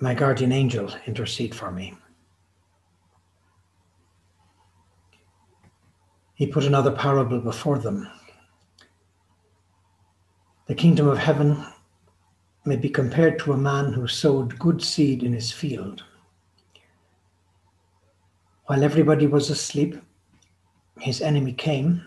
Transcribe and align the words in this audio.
my 0.00 0.14
guardian 0.14 0.52
angel, 0.52 0.90
intercede 1.06 1.54
for 1.54 1.70
me. 1.70 1.94
He 6.34 6.46
put 6.46 6.64
another 6.64 6.90
parable 6.90 7.40
before 7.40 7.78
them. 7.78 8.08
The 10.66 10.74
kingdom 10.74 11.06
of 11.06 11.18
heaven 11.18 11.64
may 12.64 12.76
be 12.76 12.88
compared 12.88 13.38
to 13.40 13.52
a 13.52 13.56
man 13.56 13.92
who 13.92 14.08
sowed 14.08 14.58
good 14.58 14.82
seed 14.82 15.22
in 15.22 15.32
his 15.32 15.52
field. 15.52 16.02
While 18.66 18.82
everybody 18.82 19.26
was 19.26 19.50
asleep, 19.50 20.00
his 20.98 21.20
enemy 21.20 21.52
came 21.52 22.02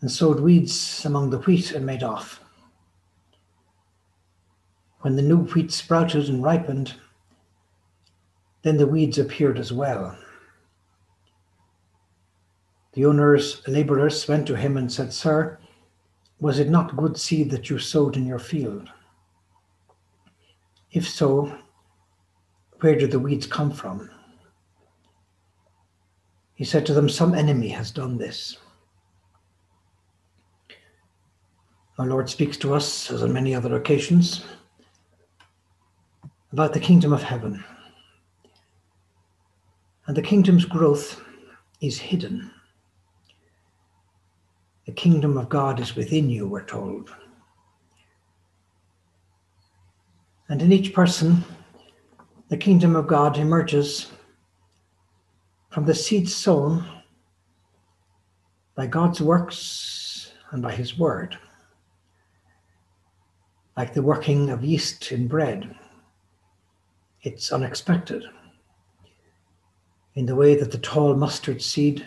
and 0.00 0.10
sowed 0.10 0.38
weeds 0.38 1.04
among 1.04 1.30
the 1.30 1.38
wheat 1.38 1.72
and 1.72 1.84
made 1.84 2.02
off. 2.02 2.43
When 5.04 5.16
the 5.16 5.22
new 5.22 5.44
wheat 5.44 5.70
sprouted 5.70 6.30
and 6.30 6.42
ripened, 6.42 6.94
then 8.62 8.78
the 8.78 8.86
weeds 8.86 9.18
appeared 9.18 9.58
as 9.58 9.70
well. 9.70 10.16
The 12.94 13.04
owner's 13.04 13.60
laborers 13.68 14.26
went 14.26 14.46
to 14.46 14.56
him 14.56 14.78
and 14.78 14.90
said, 14.90 15.12
Sir, 15.12 15.58
was 16.40 16.58
it 16.58 16.70
not 16.70 16.96
good 16.96 17.18
seed 17.18 17.50
that 17.50 17.68
you 17.68 17.78
sowed 17.78 18.16
in 18.16 18.24
your 18.24 18.38
field? 18.38 18.88
If 20.90 21.06
so, 21.06 21.54
where 22.80 22.96
did 22.96 23.10
the 23.10 23.20
weeds 23.20 23.46
come 23.46 23.72
from? 23.72 24.10
He 26.54 26.64
said 26.64 26.86
to 26.86 26.94
them, 26.94 27.10
Some 27.10 27.34
enemy 27.34 27.68
has 27.68 27.90
done 27.90 28.16
this. 28.16 28.56
Our 31.98 32.06
Lord 32.06 32.30
speaks 32.30 32.56
to 32.56 32.72
us, 32.72 33.10
as 33.10 33.22
on 33.22 33.34
many 33.34 33.54
other 33.54 33.76
occasions, 33.76 34.46
about 36.54 36.72
the 36.72 36.78
kingdom 36.78 37.12
of 37.12 37.20
heaven. 37.20 37.64
And 40.06 40.16
the 40.16 40.22
kingdom's 40.22 40.64
growth 40.64 41.20
is 41.80 41.98
hidden. 41.98 42.48
The 44.86 44.92
kingdom 44.92 45.36
of 45.36 45.48
God 45.48 45.80
is 45.80 45.96
within 45.96 46.30
you, 46.30 46.46
we're 46.46 46.64
told. 46.64 47.12
And 50.48 50.62
in 50.62 50.70
each 50.70 50.94
person, 50.94 51.42
the 52.50 52.56
kingdom 52.56 52.94
of 52.94 53.08
God 53.08 53.36
emerges 53.36 54.12
from 55.70 55.86
the 55.86 55.94
seed 55.96 56.28
sown 56.28 56.86
by 58.76 58.86
God's 58.86 59.20
works 59.20 60.30
and 60.52 60.62
by 60.62 60.70
his 60.70 60.96
word, 60.96 61.36
like 63.76 63.92
the 63.92 64.02
working 64.02 64.50
of 64.50 64.62
yeast 64.62 65.10
in 65.10 65.26
bread 65.26 65.74
it's 67.24 67.50
unexpected. 67.50 68.24
In 70.14 70.26
the 70.26 70.36
way 70.36 70.54
that 70.54 70.70
the 70.70 70.78
tall 70.78 71.16
mustard 71.16 71.60
seed 71.60 72.06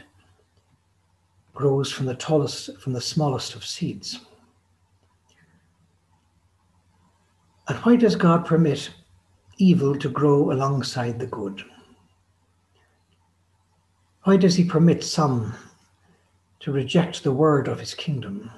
grows 1.53 1.91
from 1.91 2.05
the 2.05 2.15
tallest 2.15 2.77
from 2.79 2.93
the 2.93 3.01
smallest 3.01 3.55
of 3.55 3.65
seeds. 3.65 4.19
And 7.67 7.77
why 7.79 7.97
does 7.97 8.15
god 8.15 8.45
permit 8.45 8.91
evil 9.57 9.97
to 9.97 10.07
grow 10.07 10.51
alongside 10.51 11.19
the 11.19 11.27
good? 11.27 11.63
Why 14.23 14.37
does 14.37 14.55
he 14.55 14.63
permit 14.63 15.03
some 15.03 15.53
to 16.59 16.71
reject 16.71 17.23
the 17.23 17.31
word 17.31 17.67
of 17.67 17.79
his 17.79 17.93
kingdom 17.93 18.51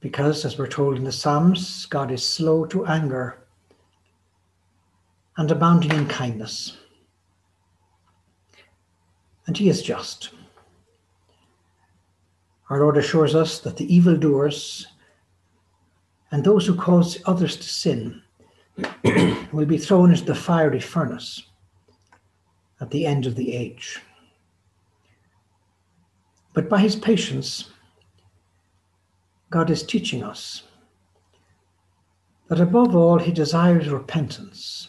Because, 0.00 0.44
as 0.44 0.58
we're 0.58 0.68
told 0.68 0.96
in 0.96 1.04
the 1.04 1.12
Psalms, 1.12 1.86
God 1.86 2.10
is 2.10 2.26
slow 2.26 2.64
to 2.66 2.86
anger 2.86 3.38
and 5.36 5.50
abounding 5.50 5.92
in 5.92 6.06
kindness. 6.06 6.76
And 9.46 9.56
he 9.56 9.68
is 9.68 9.82
just. 9.82 10.30
Our 12.70 12.80
Lord 12.80 12.96
assures 12.98 13.34
us 13.34 13.60
that 13.60 13.76
the 13.76 13.92
evildoers 13.92 14.86
and 16.30 16.44
those 16.44 16.66
who 16.66 16.74
cause 16.74 17.18
others 17.24 17.56
to 17.56 17.62
sin 17.62 18.22
will 19.52 19.64
be 19.64 19.78
thrown 19.78 20.10
into 20.10 20.24
the 20.24 20.34
fiery 20.34 20.80
furnace 20.80 21.42
at 22.80 22.90
the 22.90 23.06
end 23.06 23.26
of 23.26 23.34
the 23.34 23.54
age. 23.54 24.00
But 26.52 26.68
by 26.68 26.80
his 26.80 26.96
patience, 26.96 27.70
God 29.50 29.70
is 29.70 29.82
teaching 29.82 30.22
us 30.22 30.64
that 32.48 32.60
above 32.60 32.94
all, 32.94 33.18
He 33.18 33.32
desires 33.32 33.88
repentance 33.88 34.88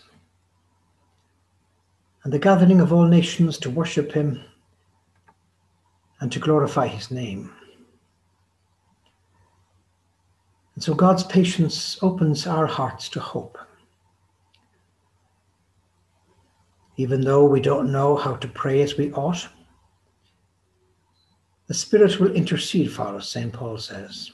and 2.23 2.33
the 2.33 2.39
gathering 2.39 2.81
of 2.81 2.91
all 2.91 3.05
nations 3.05 3.57
to 3.59 3.69
worship 3.69 4.11
Him 4.11 4.41
and 6.19 6.31
to 6.31 6.39
glorify 6.39 6.87
His 6.87 7.11
name. 7.11 7.53
And 10.75 10.83
so 10.83 10.93
God's 10.93 11.23
patience 11.23 11.97
opens 12.01 12.47
our 12.47 12.65
hearts 12.65 13.09
to 13.09 13.19
hope. 13.19 13.57
Even 16.97 17.21
though 17.21 17.45
we 17.45 17.61
don't 17.61 17.91
know 17.91 18.17
how 18.17 18.35
to 18.35 18.47
pray 18.47 18.81
as 18.81 18.97
we 18.97 19.11
ought, 19.13 19.47
the 21.67 21.73
Spirit 21.73 22.19
will 22.19 22.33
intercede 22.33 22.91
for 22.91 23.15
us, 23.15 23.29
St. 23.29 23.53
Paul 23.53 23.77
says. 23.77 24.31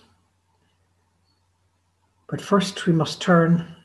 But 2.27 2.41
first 2.41 2.85
we 2.85 2.93
must 2.93 3.21
turn 3.21 3.75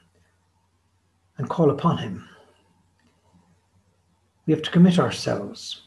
and 1.39 1.49
call 1.49 1.71
upon 1.71 1.99
Him. 1.99 2.29
We 4.47 4.53
have 4.53 4.63
to 4.63 4.71
commit 4.71 4.99
ourselves 4.99 5.83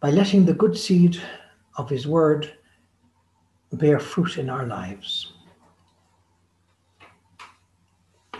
by 0.00 0.10
letting 0.10 0.44
the 0.44 0.54
good 0.54 0.76
seed 0.76 1.20
of 1.76 1.90
His 1.90 2.06
Word 2.06 2.52
bear 3.72 3.98
fruit 3.98 4.38
in 4.38 4.50
our 4.50 4.66
lives. 4.66 5.32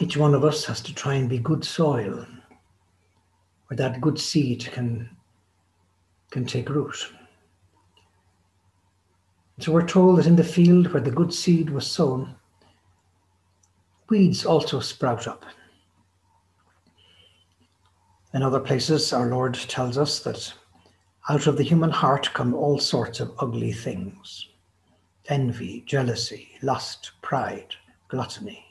Each 0.01 0.17
one 0.17 0.35
of 0.35 0.45
us 0.45 0.65
has 0.65 0.81
to 0.83 0.95
try 0.95 1.15
and 1.15 1.29
be 1.29 1.39
good 1.39 1.65
soil 1.65 2.27
where 3.67 3.77
that 3.77 4.01
good 4.01 4.19
seed 4.19 4.65
can, 4.73 5.09
can 6.31 6.45
take 6.45 6.71
root. 6.71 7.13
So 9.61 9.73
we're 9.73 9.87
told 9.87 10.19
that 10.19 10.27
in 10.27 10.37
the 10.37 10.45
field 10.45 10.91
where 10.91 11.03
the 11.03 11.11
good 11.11 11.35
seed 11.35 11.69
was 11.69 11.87
sown, 11.87 12.35
weeds 14.09 14.47
also 14.47 14.81
sprout 14.81 15.29
up. 15.29 15.45
In 18.33 18.43
other 18.43 18.61
places, 18.61 19.13
our 19.13 19.27
Lord 19.27 19.53
tells 19.53 19.99
us 19.99 20.21
that 20.21 20.55
out 21.29 21.47
of 21.47 21.59
the 21.59 21.63
human 21.63 21.91
heart 21.91 22.33
come 22.33 22.55
all 22.55 22.79
sorts 22.79 23.21
of 23.21 23.35
ugly 23.39 23.73
things 23.73 24.47
envy, 25.29 25.83
jealousy, 25.87 26.49
lust, 26.63 27.13
pride, 27.23 27.75
gluttony. 28.09 28.65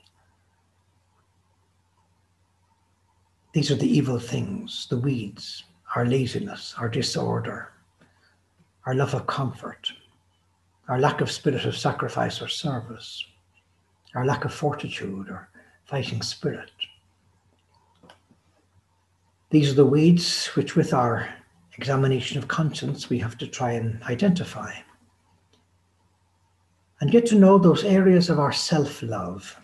These 3.54 3.72
are 3.72 3.76
the 3.76 3.88
evil 3.88 4.20
things, 4.20 4.88
the 4.90 4.98
weeds, 4.98 5.64
our 5.96 6.06
laziness, 6.06 6.74
our 6.78 6.90
disorder, 6.90 7.72
our 8.86 8.94
love 8.94 9.14
of 9.14 9.26
comfort, 9.26 9.94
our 10.90 11.00
lack 11.00 11.22
of 11.22 11.32
spirit 11.32 11.66
of 11.66 11.78
sacrifice 11.78 12.42
or 12.42 12.48
service, 12.48 13.24
our 14.16 14.26
lack 14.26 14.44
of 14.44 14.54
fortitude 14.54 15.30
or 15.30 15.48
fighting 15.86 16.22
spirit. 16.22 16.72
These 19.52 19.72
are 19.72 19.76
the 19.76 19.86
weeds 19.86 20.48
which, 20.48 20.76
with 20.76 20.94
our 20.94 21.30
examination 21.78 22.38
of 22.40 22.48
conscience, 22.48 23.10
we 23.10 23.20
have 23.20 23.38
to 23.38 23.48
try 23.48 23.72
and 23.74 24.02
identify 24.04 24.74
and 27.02 27.12
get 27.12 27.26
to 27.28 27.36
know 27.36 27.58
those 27.58 27.84
areas 27.84 28.30
of 28.30 28.40
our 28.40 28.52
self 28.52 29.02
love. 29.02 29.60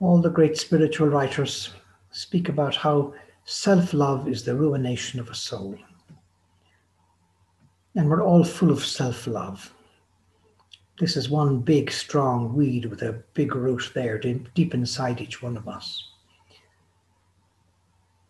All 0.00 0.20
the 0.20 0.30
great 0.30 0.58
spiritual 0.58 1.08
writers 1.08 1.70
speak 2.10 2.48
about 2.48 2.74
how 2.74 3.14
self 3.44 3.92
love 3.92 4.28
is 4.28 4.44
the 4.44 4.56
ruination 4.56 5.20
of 5.20 5.28
a 5.28 5.34
soul. 5.34 5.76
And 7.94 8.08
we're 8.08 8.22
all 8.22 8.44
full 8.44 8.70
of 8.70 8.84
self 8.84 9.26
love. 9.26 9.74
This 10.98 11.16
is 11.16 11.28
one 11.28 11.60
big, 11.60 11.90
strong 11.90 12.54
weed 12.54 12.86
with 12.86 13.02
a 13.02 13.22
big 13.34 13.54
root 13.54 13.90
there, 13.94 14.18
deep 14.18 14.74
inside 14.74 15.20
each 15.20 15.42
one 15.42 15.56
of 15.56 15.68
us. 15.68 16.10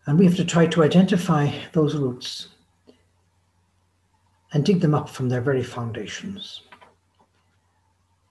And 0.06 0.19
we 0.19 0.25
have 0.25 0.37
to 0.37 0.44
try 0.44 0.67
to 0.67 0.82
identify 0.82 1.50
those 1.73 1.94
roots 1.94 2.49
and 4.53 4.64
dig 4.64 4.81
them 4.81 4.94
up 4.94 5.09
from 5.09 5.29
their 5.29 5.41
very 5.41 5.62
foundations. 5.62 6.62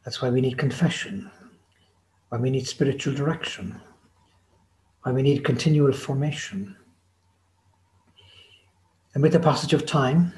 That's 0.03 0.21
why 0.21 0.29
we 0.29 0.41
need 0.41 0.57
confession, 0.57 1.29
why 2.29 2.39
we 2.39 2.49
need 2.49 2.67
spiritual 2.67 3.13
direction, 3.13 3.79
why 5.03 5.11
we 5.11 5.21
need 5.21 5.43
continual 5.43 5.93
formation. 5.93 6.75
And 9.13 9.23
with 9.23 9.33
the 9.33 9.39
passage 9.39 9.73
of 9.73 9.85
time, 9.85 10.33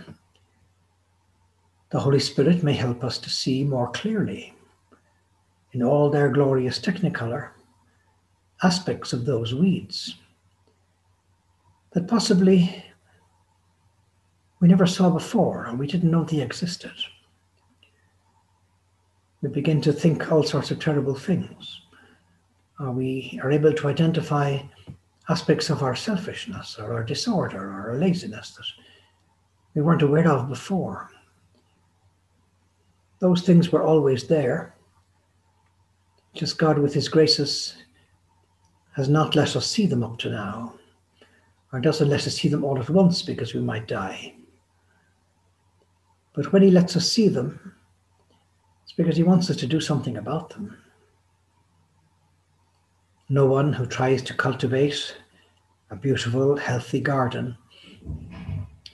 the 1.93 1.99
Holy 1.99 2.19
Spirit 2.19 2.63
may 2.63 2.73
help 2.73 3.03
us 3.03 3.19
to 3.19 3.29
see 3.29 3.63
more 3.63 3.87
clearly 3.91 4.51
in 5.73 5.83
all 5.83 6.09
their 6.09 6.27
glorious 6.27 6.79
technicolor 6.79 7.49
aspects 8.63 9.13
of 9.13 9.25
those 9.25 9.53
weeds 9.53 10.15
that 11.91 12.07
possibly 12.07 12.83
we 14.59 14.67
never 14.67 14.87
saw 14.87 15.11
before 15.11 15.67
or 15.67 15.75
we 15.75 15.85
didn't 15.85 16.09
know 16.09 16.23
they 16.23 16.41
existed. 16.41 16.93
We 19.43 19.49
begin 19.49 19.79
to 19.81 19.93
think 19.93 20.31
all 20.31 20.41
sorts 20.41 20.71
of 20.71 20.79
terrible 20.79 21.13
things. 21.13 21.79
Or 22.79 22.91
we 22.91 23.39
are 23.43 23.51
able 23.51 23.71
to 23.71 23.87
identify 23.87 24.57
aspects 25.29 25.69
of 25.69 25.83
our 25.83 25.95
selfishness 25.95 26.79
or 26.79 26.91
our 26.93 27.03
disorder 27.03 27.59
or 27.59 27.91
our 27.91 27.97
laziness 27.99 28.55
that 28.55 28.65
we 29.75 29.83
weren't 29.83 30.01
aware 30.01 30.27
of 30.27 30.49
before. 30.49 31.11
Those 33.23 33.41
things 33.41 33.71
were 33.71 33.83
always 33.83 34.27
there. 34.27 34.75
Just 36.33 36.57
God, 36.57 36.77
with 36.77 36.93
His 36.93 37.07
graces, 37.07 37.73
has 38.97 39.07
not 39.07 39.33
let 39.33 39.55
us 39.55 39.65
see 39.65 39.85
them 39.85 40.03
up 40.03 40.17
to 40.17 40.29
now, 40.29 40.73
or 41.71 41.79
doesn't 41.79 42.09
let 42.09 42.27
us 42.27 42.35
see 42.35 42.49
them 42.49 42.65
all 42.65 42.77
at 42.77 42.89
once 42.89 43.21
because 43.21 43.53
we 43.53 43.61
might 43.61 43.87
die. 43.87 44.35
But 46.33 46.51
when 46.51 46.63
He 46.63 46.69
lets 46.69 46.97
us 46.97 47.09
see 47.09 47.29
them, 47.29 47.73
it's 48.83 48.91
because 48.91 49.15
He 49.15 49.23
wants 49.23 49.49
us 49.49 49.55
to 49.55 49.67
do 49.67 49.79
something 49.79 50.17
about 50.17 50.49
them. 50.49 50.75
No 53.29 53.45
one 53.45 53.71
who 53.71 53.85
tries 53.85 54.21
to 54.23 54.33
cultivate 54.33 55.15
a 55.89 55.95
beautiful, 55.95 56.57
healthy 56.57 56.99
garden 56.99 57.57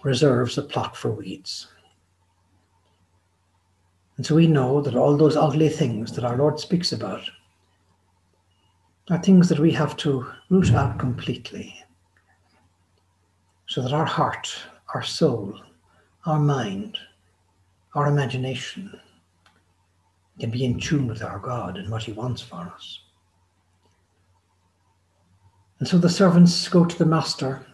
reserves 0.03 0.59
a 0.59 0.61
plot 0.61 0.95
for 0.95 1.09
weeds. 1.09 1.65
And 4.19 4.25
so 4.25 4.35
we 4.35 4.47
know 4.47 4.81
that 4.81 4.97
all 4.97 5.15
those 5.15 5.37
ugly 5.37 5.69
things 5.69 6.11
that 6.11 6.25
our 6.25 6.35
Lord 6.35 6.59
speaks 6.59 6.91
about 6.91 7.21
are 9.09 9.17
things 9.17 9.47
that 9.47 9.59
we 9.59 9.71
have 9.71 9.95
to 9.95 10.29
root 10.49 10.73
out 10.73 10.99
completely 10.99 11.73
so 13.65 13.81
that 13.81 13.93
our 13.93 14.03
heart, 14.03 14.53
our 14.93 15.03
soul, 15.03 15.57
our 16.25 16.37
mind, 16.37 16.97
our 17.95 18.07
imagination 18.07 18.99
can 20.37 20.51
be 20.51 20.65
in 20.65 20.81
tune 20.81 21.07
with 21.07 21.23
our 21.23 21.39
God 21.39 21.77
and 21.77 21.89
what 21.89 22.03
He 22.03 22.11
wants 22.11 22.41
for 22.41 22.57
us. 22.75 22.99
And 25.79 25.87
so 25.87 25.97
the 25.97 26.09
servants 26.09 26.67
go 26.67 26.83
to 26.83 26.97
the 26.97 27.05
master 27.05 27.65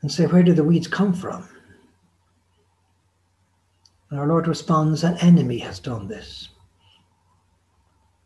and 0.00 0.10
say, 0.10 0.24
Where 0.24 0.42
do 0.42 0.54
the 0.54 0.64
weeds 0.64 0.88
come 0.88 1.12
from? 1.12 1.46
And 4.12 4.20
our 4.20 4.26
Lord 4.26 4.46
responds, 4.46 5.04
An 5.04 5.16
enemy 5.22 5.56
has 5.60 5.78
done 5.78 6.06
this. 6.06 6.50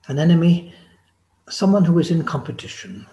An 0.09 0.19
enemy, 0.19 0.75
someone 1.49 1.85
who 1.85 2.01
is 2.01 2.11
in 2.11 2.25
competition. 2.25 3.07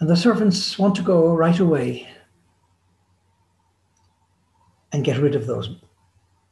And 0.00 0.10
the 0.10 0.16
servants 0.16 0.76
want 0.76 0.96
to 0.96 1.02
go 1.02 1.32
right 1.36 1.60
away 1.60 2.08
and 4.90 5.04
get 5.04 5.18
rid 5.18 5.36
of 5.36 5.46
those, 5.46 5.76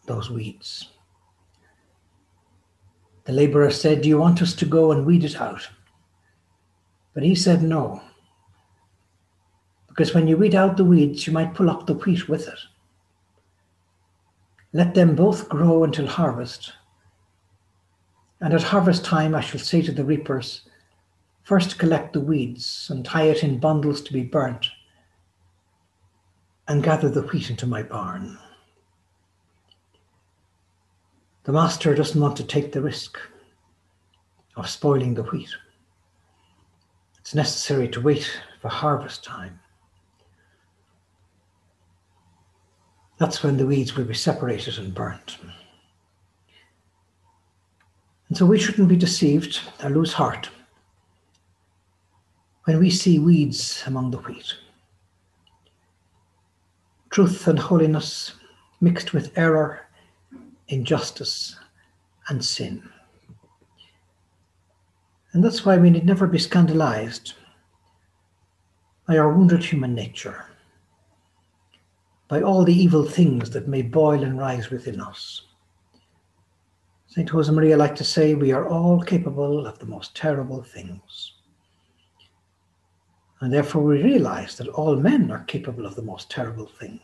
those 0.07 0.31
weeds. 0.31 0.87
The 3.25 3.33
laborer 3.33 3.73
said, 3.73 4.03
Do 4.03 4.09
you 4.09 4.19
want 4.19 4.43
us 4.43 4.55
to 4.55 4.65
go 4.65 4.93
and 4.93 5.05
weed 5.05 5.25
it 5.25 5.41
out? 5.41 5.69
But 7.15 7.25
he 7.25 7.35
said, 7.35 7.65
No. 7.65 8.01
Because 9.89 10.15
when 10.15 10.29
you 10.29 10.37
weed 10.37 10.55
out 10.55 10.77
the 10.77 10.85
weeds, 10.85 11.27
you 11.27 11.33
might 11.33 11.55
pull 11.55 11.69
up 11.69 11.89
the 11.89 11.95
wheat 11.95 12.29
with 12.29 12.47
it. 12.47 12.61
Let 14.73 14.95
them 14.95 15.17
both 15.17 15.49
grow 15.49 15.83
until 15.83 16.07
harvest. 16.07 16.73
And 18.41 18.55
at 18.55 18.63
harvest 18.63 19.05
time, 19.05 19.35
I 19.35 19.41
shall 19.41 19.61
say 19.61 19.83
to 19.83 19.93
the 19.93 20.05
reapers, 20.05 20.63
First 21.43 21.79
collect 21.79 22.13
the 22.13 22.21
weeds 22.21 22.89
and 22.91 23.05
tie 23.05 23.25
it 23.25 23.43
in 23.43 23.59
bundles 23.59 24.01
to 24.03 24.13
be 24.13 24.23
burnt, 24.23 24.69
and 26.69 26.83
gather 26.83 27.09
the 27.09 27.23
wheat 27.23 27.51
into 27.51 27.67
my 27.67 27.83
barn. 27.83 28.39
The 31.43 31.53
master 31.53 31.95
doesn't 31.95 32.21
want 32.21 32.37
to 32.37 32.45
take 32.45 32.71
the 32.71 32.83
risk 32.83 33.19
of 34.57 34.69
spoiling 34.69 35.15
the 35.15 35.25
wheat. 35.25 35.51
It's 37.19 37.35
necessary 37.35 37.89
to 37.89 38.01
wait 38.01 38.41
for 38.61 38.69
harvest 38.69 39.25
time. 39.25 39.59
That's 43.21 43.43
when 43.43 43.59
the 43.59 43.67
weeds 43.67 43.95
will 43.95 44.07
be 44.07 44.15
separated 44.15 44.79
and 44.79 44.95
burnt. 44.95 45.37
And 48.29 48.39
so 48.39 48.47
we 48.47 48.59
shouldn't 48.59 48.89
be 48.89 48.97
deceived 48.97 49.61
or 49.85 49.91
lose 49.91 50.15
heart 50.15 50.49
when 52.65 52.79
we 52.79 52.89
see 52.89 53.19
weeds 53.19 53.83
among 53.87 54.11
the 54.11 54.19
wheat. 54.19 54.55
Truth 57.11 57.47
and 57.47 57.59
holiness 57.59 58.33
mixed 58.81 59.13
with 59.13 59.37
error, 59.37 59.87
injustice, 60.69 61.57
and 62.29 62.43
sin. 62.43 62.89
And 65.35 65.45
that's 65.45 65.67
why 65.67 65.77
we 65.77 65.91
need 65.91 66.07
never 66.07 66.27
be 66.27 66.39
scandalized 66.39 67.35
by 69.07 69.19
our 69.19 69.31
wounded 69.31 69.63
human 69.63 69.95
nature 69.95 70.47
by 72.31 72.41
all 72.41 72.65
the 72.65 72.73
evil 72.73 73.05
things 73.05 73.51
that 73.51 73.67
may 73.67 73.83
boil 73.83 74.23
and 74.23 74.39
rise 74.39 74.71
within 74.71 75.01
us. 75.01 75.43
St. 77.09 77.29
Josemaria 77.29 77.77
liked 77.77 77.99
to 77.99 78.05
say, 78.05 78.37
We 78.37 78.53
are 78.53 78.69
all 78.69 79.03
capable 79.03 79.67
of 79.67 79.81
the 79.81 79.87
most 79.87 80.15
terrible 80.15 80.63
things. 80.63 81.33
And 83.41 83.53
therefore, 83.53 83.83
we 83.83 84.01
realize 84.01 84.57
that 84.59 84.69
all 84.69 84.95
men 84.95 85.33
are 85.33 85.43
capable 85.45 85.85
of 85.85 85.97
the 85.97 86.03
most 86.03 86.31
terrible 86.31 86.71
things. 86.79 87.01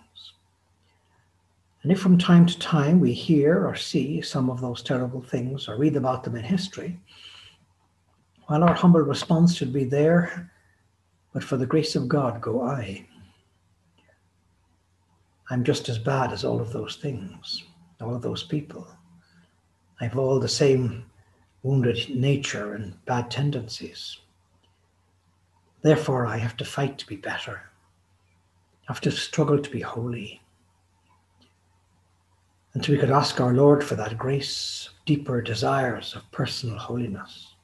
And 1.83 1.91
if 1.91 1.99
from 1.99 2.19
time 2.19 2.47
to 2.47 2.59
time 2.61 3.01
we 3.01 3.13
hear 3.13 3.67
or 3.67 3.75
see 3.75 4.21
some 4.21 4.49
of 4.49 4.61
those 4.61 4.81
terrible 4.81 5.23
things 5.23 5.67
or 5.67 5.77
read 5.77 5.97
about 5.97 6.23
them 6.23 6.37
in 6.37 6.45
history, 6.45 7.01
well, 8.49 8.63
our 8.63 8.75
humble 8.75 9.01
response 9.01 9.57
should 9.57 9.73
be 9.73 9.85
there, 9.85 10.53
but 11.33 11.43
for 11.43 11.57
the 11.57 11.67
grace 11.67 11.97
of 11.97 12.07
God 12.07 12.41
go 12.41 12.63
I. 12.63 13.07
I'm 15.49 15.63
just 15.63 15.89
as 15.89 15.99
bad 15.99 16.33
as 16.33 16.45
all 16.45 16.61
of 16.61 16.73
those 16.73 16.97
things, 16.97 17.63
all 18.01 18.15
of 18.15 18.23
those 18.23 18.43
people. 18.43 18.87
I've 20.01 20.19
all 20.19 20.41
the 20.41 20.49
same 20.49 21.07
wounded 21.63 22.15
nature 22.15 22.75
and 22.75 23.05
bad 23.07 23.31
tendencies. 23.31 24.19
Therefore, 25.83 26.27
I 26.27 26.37
have 26.39 26.57
to 26.57 26.65
fight 26.65 26.99
to 26.99 27.07
be 27.07 27.17
better. 27.17 27.63
I 28.89 28.93
have 28.93 29.01
to 29.03 29.11
struggle 29.11 29.59
to 29.59 29.71
be 29.71 29.81
holy. 29.81 30.41
And 32.75 32.85
so 32.85 32.93
we 32.93 32.99
could 32.99 33.11
ask 33.11 33.41
our 33.41 33.55
Lord 33.55 33.83
for 33.83 33.95
that 33.95 34.19
grace, 34.19 34.91
deeper 35.07 35.41
desires 35.41 36.15
of 36.15 36.31
personal 36.31 36.77
holiness. 36.77 37.55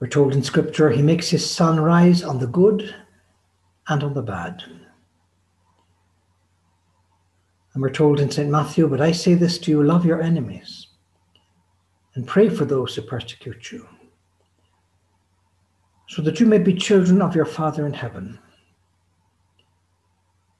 We're 0.00 0.08
told 0.08 0.34
in 0.34 0.42
Scripture, 0.42 0.90
He 0.90 1.00
makes 1.00 1.30
His 1.30 1.48
sun 1.48 1.80
rise 1.80 2.22
on 2.22 2.38
the 2.38 2.46
good 2.46 2.94
and 3.88 4.02
on 4.02 4.14
the 4.14 4.22
bad. 4.22 4.62
And 7.76 7.82
we're 7.82 7.90
told 7.90 8.20
in 8.20 8.30
St. 8.30 8.48
Matthew, 8.48 8.88
But 8.88 9.02
I 9.02 9.12
say 9.12 9.34
this 9.34 9.58
to 9.58 9.70
you 9.70 9.82
love 9.82 10.06
your 10.06 10.22
enemies 10.22 10.86
and 12.14 12.26
pray 12.26 12.48
for 12.48 12.64
those 12.64 12.94
who 12.94 13.02
persecute 13.02 13.70
you, 13.70 13.86
so 16.08 16.22
that 16.22 16.40
you 16.40 16.46
may 16.46 16.56
be 16.56 16.72
children 16.72 17.20
of 17.20 17.34
your 17.36 17.44
Father 17.44 17.86
in 17.86 17.92
heaven. 17.92 18.38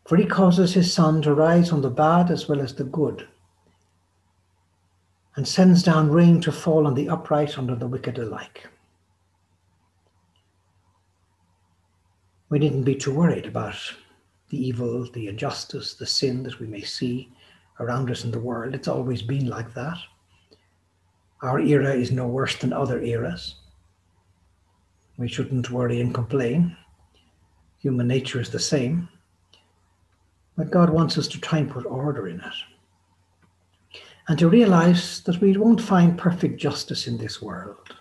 For 0.06 0.16
he 0.16 0.26
causes 0.26 0.74
his 0.74 0.92
sun 0.92 1.22
to 1.22 1.32
rise 1.32 1.72
on 1.72 1.80
the 1.80 1.88
bad 1.88 2.30
as 2.30 2.50
well 2.50 2.60
as 2.60 2.74
the 2.74 2.84
good, 2.84 3.26
and 5.36 5.48
sends 5.48 5.82
down 5.82 6.10
rain 6.10 6.42
to 6.42 6.52
fall 6.52 6.86
on 6.86 6.92
the 6.92 7.08
upright 7.08 7.56
and 7.56 7.70
on 7.70 7.78
the 7.78 7.86
wicked 7.86 8.18
alike. 8.18 8.66
We 12.50 12.58
needn't 12.58 12.84
be 12.84 12.94
too 12.94 13.14
worried 13.14 13.46
about 13.46 13.94
the 14.50 14.66
evil, 14.66 15.10
the 15.12 15.28
injustice, 15.28 15.94
the 15.94 16.06
sin 16.06 16.42
that 16.44 16.60
we 16.60 16.66
may 16.66 16.82
see 16.82 17.32
around 17.80 18.10
us 18.10 18.24
in 18.24 18.30
the 18.30 18.38
world. 18.38 18.74
It's 18.74 18.88
always 18.88 19.22
been 19.22 19.48
like 19.48 19.74
that. 19.74 19.98
Our 21.42 21.60
era 21.60 21.94
is 21.94 22.12
no 22.12 22.26
worse 22.26 22.56
than 22.56 22.72
other 22.72 23.00
eras. 23.02 23.56
We 25.18 25.28
shouldn't 25.28 25.70
worry 25.70 26.00
and 26.00 26.14
complain. 26.14 26.76
Human 27.78 28.06
nature 28.06 28.40
is 28.40 28.50
the 28.50 28.58
same. 28.58 29.08
But 30.56 30.70
God 30.70 30.90
wants 30.90 31.18
us 31.18 31.28
to 31.28 31.40
try 31.40 31.58
and 31.58 31.70
put 31.70 31.84
order 31.84 32.28
in 32.28 32.40
it. 32.40 34.00
And 34.28 34.38
to 34.38 34.48
realize 34.48 35.20
that 35.22 35.40
we 35.40 35.56
won't 35.56 35.80
find 35.80 36.18
perfect 36.18 36.60
justice 36.60 37.06
in 37.06 37.18
this 37.18 37.40
world. 37.40 37.94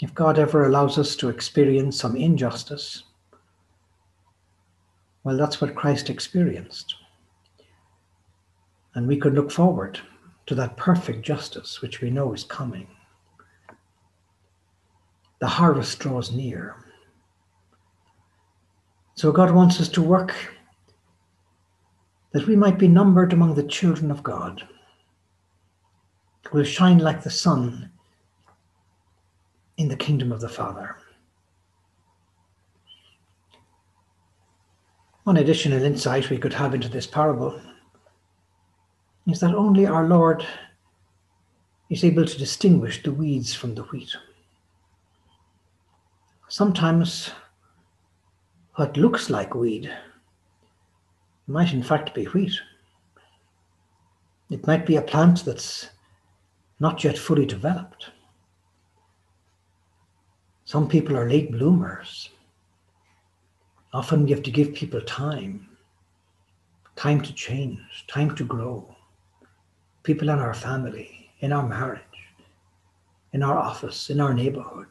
If 0.00 0.14
God 0.14 0.38
ever 0.38 0.66
allows 0.66 0.98
us 0.98 1.14
to 1.16 1.28
experience 1.28 1.98
some 1.98 2.16
injustice, 2.16 3.04
well, 5.24 5.36
that's 5.36 5.60
what 5.60 5.74
Christ 5.74 6.08
experienced. 6.08 6.94
And 8.94 9.06
we 9.06 9.16
could 9.16 9.34
look 9.34 9.50
forward 9.50 10.00
to 10.46 10.54
that 10.56 10.76
perfect 10.76 11.22
justice 11.22 11.80
which 11.82 12.00
we 12.00 12.10
know 12.10 12.32
is 12.32 12.44
coming. 12.44 12.88
The 15.40 15.46
harvest 15.46 15.98
draws 15.98 16.32
near. 16.32 16.76
So 19.14 19.32
God 19.32 19.50
wants 19.52 19.80
us 19.80 19.88
to 19.90 20.02
work 20.02 20.34
that 22.32 22.46
we 22.46 22.56
might 22.56 22.78
be 22.78 22.88
numbered 22.88 23.32
among 23.32 23.54
the 23.54 23.62
children 23.62 24.10
of 24.10 24.22
God, 24.22 24.66
who 26.48 26.58
will 26.58 26.64
shine 26.64 26.98
like 26.98 27.22
the 27.22 27.30
sun 27.30 27.90
in 29.76 29.88
the 29.88 29.96
kingdom 29.96 30.32
of 30.32 30.40
the 30.40 30.48
Father. 30.48 30.96
One 35.24 35.36
additional 35.36 35.82
insight 35.82 36.30
we 36.30 36.38
could 36.38 36.54
have 36.54 36.74
into 36.74 36.88
this 36.88 37.06
parable 37.06 37.60
is 39.26 39.40
that 39.40 39.54
only 39.54 39.86
our 39.86 40.06
Lord 40.06 40.44
is 41.90 42.04
able 42.04 42.24
to 42.24 42.38
distinguish 42.38 43.02
the 43.02 43.12
weeds 43.12 43.54
from 43.54 43.74
the 43.74 43.82
wheat. 43.84 44.16
Sometimes 46.48 47.30
what 48.76 48.96
looks 48.96 49.28
like 49.28 49.54
weed 49.54 49.92
might 51.46 51.72
in 51.72 51.82
fact 51.82 52.14
be 52.14 52.24
wheat. 52.24 52.58
It 54.48 54.66
might 54.66 54.86
be 54.86 54.96
a 54.96 55.02
plant 55.02 55.44
that's 55.44 55.90
not 56.80 57.04
yet 57.04 57.18
fully 57.18 57.44
developed. 57.44 58.10
Some 60.64 60.88
people 60.88 61.16
are 61.16 61.28
late 61.28 61.52
bloomers. 61.52 62.30
Often 63.92 64.24
we 64.24 64.30
have 64.30 64.42
to 64.42 64.50
give 64.50 64.74
people 64.74 65.00
time 65.00 65.66
time 67.00 67.20
to 67.22 67.32
change, 67.32 67.80
time 68.08 68.34
to 68.36 68.44
grow. 68.44 68.94
People 70.02 70.28
in 70.28 70.38
our 70.38 70.52
family, 70.52 71.30
in 71.40 71.50
our 71.50 71.66
marriage, 71.66 72.02
in 73.32 73.42
our 73.42 73.56
office, 73.56 74.10
in 74.10 74.20
our 74.20 74.34
neighborhood. 74.34 74.88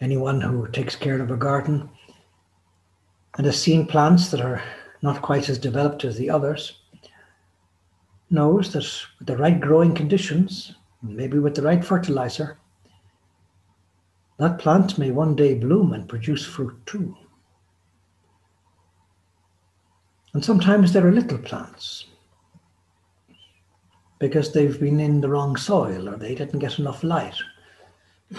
Anyone 0.00 0.40
who 0.40 0.66
takes 0.68 0.96
care 0.96 1.20
of 1.20 1.30
a 1.30 1.36
garden 1.36 1.90
and 3.36 3.44
has 3.44 3.60
seen 3.60 3.86
plants 3.86 4.30
that 4.30 4.40
are 4.40 4.62
not 5.02 5.20
quite 5.20 5.50
as 5.50 5.58
developed 5.58 6.04
as 6.04 6.16
the 6.16 6.30
others 6.30 6.78
knows 8.30 8.72
that 8.72 8.90
with 9.18 9.28
the 9.28 9.36
right 9.36 9.60
growing 9.60 9.94
conditions, 9.94 10.74
maybe 11.02 11.38
with 11.38 11.54
the 11.54 11.62
right 11.62 11.84
fertilizer, 11.84 12.56
that 14.38 14.58
plant 14.58 14.98
may 14.98 15.10
one 15.10 15.34
day 15.34 15.54
bloom 15.54 15.92
and 15.92 16.08
produce 16.08 16.44
fruit 16.44 16.74
too. 16.86 17.16
And 20.32 20.44
sometimes 20.44 20.92
there 20.92 21.06
are 21.06 21.12
little 21.12 21.38
plants 21.38 22.06
because 24.20 24.52
they've 24.52 24.78
been 24.78 25.00
in 25.00 25.20
the 25.20 25.28
wrong 25.28 25.56
soil 25.56 26.08
or 26.08 26.16
they 26.16 26.34
didn't 26.34 26.60
get 26.60 26.78
enough 26.78 27.02
light 27.02 27.36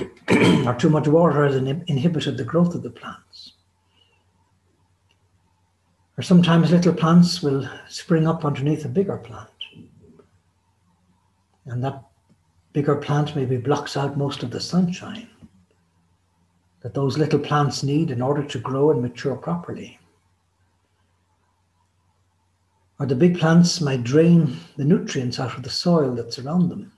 or 0.65 0.75
too 0.75 0.89
much 0.89 1.07
water 1.07 1.45
has 1.45 1.55
inhibited 1.55 2.37
the 2.37 2.43
growth 2.43 2.75
of 2.75 2.83
the 2.83 2.89
plants. 2.89 3.53
Or 6.17 6.21
sometimes 6.21 6.71
little 6.71 6.93
plants 6.93 7.41
will 7.41 7.67
spring 7.87 8.27
up 8.27 8.45
underneath 8.45 8.85
a 8.85 8.89
bigger 8.89 9.17
plant. 9.17 9.49
And 11.65 11.83
that 11.83 12.03
bigger 12.71 12.95
plant 12.95 13.35
maybe 13.35 13.57
blocks 13.57 13.97
out 13.97 14.17
most 14.17 14.43
of 14.43 14.51
the 14.51 14.59
sunshine 14.59 15.27
that 16.81 16.93
those 16.93 17.17
little 17.17 17.39
plants 17.39 17.83
need 17.83 18.11
in 18.11 18.21
order 18.21 18.43
to 18.43 18.59
grow 18.59 18.91
and 18.91 19.01
mature 19.01 19.35
properly. 19.35 19.99
Or 22.99 23.05
the 23.05 23.15
big 23.15 23.39
plants 23.39 23.79
might 23.79 24.03
drain 24.03 24.57
the 24.75 24.85
nutrients 24.85 25.39
out 25.39 25.55
of 25.55 25.63
the 25.63 25.69
soil 25.69 26.15
that's 26.15 26.39
around 26.39 26.69
them. 26.69 26.91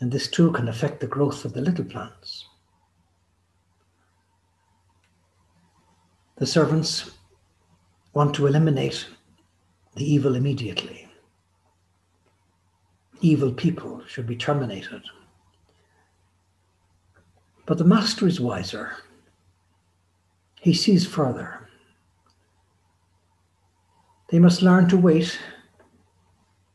And 0.00 0.10
this 0.10 0.28
too 0.28 0.52
can 0.52 0.68
affect 0.68 1.00
the 1.00 1.06
growth 1.06 1.44
of 1.44 1.52
the 1.52 1.60
little 1.60 1.84
plants. 1.84 2.46
The 6.36 6.46
servants 6.46 7.10
want 8.12 8.34
to 8.34 8.46
eliminate 8.46 9.06
the 9.94 10.04
evil 10.04 10.34
immediately. 10.34 11.08
Evil 13.20 13.52
people 13.52 14.02
should 14.06 14.26
be 14.26 14.36
terminated. 14.36 15.02
But 17.64 17.78
the 17.78 17.84
master 17.84 18.26
is 18.26 18.40
wiser. 18.40 18.96
He 20.60 20.74
sees 20.74 21.06
further. 21.06 21.68
They 24.30 24.38
must 24.38 24.62
learn 24.62 24.88
to 24.88 24.96
wait 24.96 25.38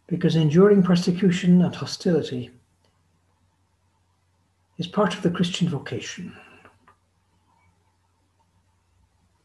because 0.08 0.36
enduring 0.36 0.84
persecution 0.84 1.62
and 1.62 1.76
hostility 1.76 2.52
is 4.78 4.88
part 4.88 5.16
of 5.16 5.24
the 5.24 5.32
Christian 5.32 5.68
vocation. 5.68 6.36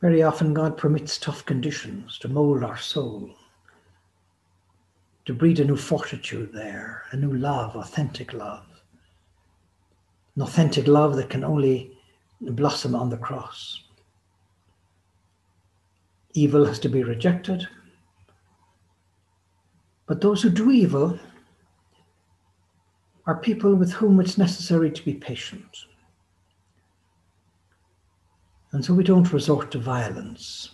Very 0.00 0.22
often, 0.22 0.52
God 0.52 0.76
permits 0.76 1.16
tough 1.18 1.44
conditions 1.44 2.18
to 2.18 2.28
mold 2.28 2.62
our 2.62 2.76
soul, 2.76 3.30
to 5.25 5.32
breed 5.32 5.61
a 5.61 5.64
new 5.64 5.76
fortitude 5.76 6.52
there, 6.52 7.04
a 7.12 7.16
new 7.16 7.32
love, 7.32 7.76
authentic 7.76 8.32
love 8.32 8.72
an 10.36 10.42
authentic 10.42 10.86
love 10.86 11.16
that 11.16 11.30
can 11.30 11.44
only 11.44 11.92
blossom 12.40 12.94
on 12.94 13.10
the 13.10 13.16
cross. 13.16 13.82
Evil 16.34 16.64
has 16.64 16.78
to 16.80 16.88
be 16.88 17.02
rejected. 17.02 17.68
But 20.06 20.20
those 20.20 20.42
who 20.42 20.50
do 20.50 20.70
evil 20.70 21.18
are 23.26 23.36
people 23.36 23.74
with 23.74 23.92
whom 23.92 24.20
it's 24.20 24.38
necessary 24.38 24.90
to 24.90 25.04
be 25.04 25.14
patient. 25.14 25.84
And 28.72 28.84
so 28.84 28.94
we 28.94 29.04
don't 29.04 29.32
resort 29.32 29.70
to 29.72 29.78
violence. 29.78 30.70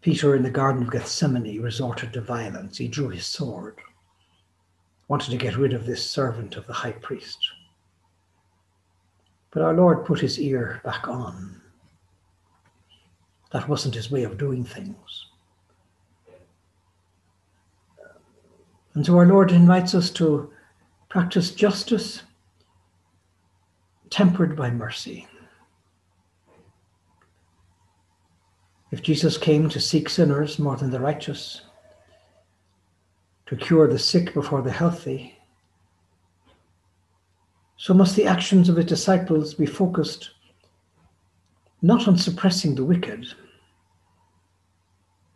Peter 0.00 0.36
in 0.36 0.42
the 0.42 0.50
Garden 0.50 0.84
of 0.84 0.90
Gethsemane 0.90 1.60
resorted 1.60 2.12
to 2.12 2.20
violence. 2.20 2.78
He 2.78 2.88
drew 2.88 3.08
his 3.08 3.26
sword 3.26 3.80
wanted 5.08 5.30
to 5.30 5.36
get 5.36 5.56
rid 5.56 5.72
of 5.72 5.86
this 5.86 6.08
servant 6.08 6.56
of 6.56 6.66
the 6.66 6.72
high 6.72 6.92
priest. 6.92 7.38
But 9.50 9.62
our 9.62 9.74
Lord 9.74 10.04
put 10.06 10.20
his 10.20 10.38
ear 10.38 10.80
back 10.84 11.08
on. 11.08 11.60
That 13.52 13.68
wasn't 13.68 13.94
his 13.94 14.10
way 14.10 14.24
of 14.24 14.38
doing 14.38 14.64
things. 14.64 15.26
And 18.94 19.04
so 19.04 19.16
our 19.18 19.26
Lord 19.26 19.52
invites 19.52 19.94
us 19.94 20.10
to 20.10 20.50
practice 21.08 21.50
justice 21.50 22.22
tempered 24.10 24.56
by 24.56 24.70
mercy. 24.70 25.26
If 28.90 29.02
Jesus 29.02 29.38
came 29.38 29.70
to 29.70 29.80
seek 29.80 30.10
sinners 30.10 30.58
more 30.58 30.76
than 30.76 30.90
the 30.90 31.00
righteous, 31.00 31.62
to 33.52 33.58
cure 33.58 33.86
the 33.86 33.98
sick 33.98 34.32
before 34.32 34.62
the 34.62 34.72
healthy, 34.72 35.38
so 37.76 37.92
must 37.92 38.16
the 38.16 38.24
actions 38.24 38.70
of 38.70 38.76
his 38.76 38.86
disciples 38.86 39.52
be 39.52 39.66
focused 39.66 40.30
not 41.82 42.08
on 42.08 42.16
suppressing 42.16 42.74
the 42.74 42.84
wicked, 42.84 43.26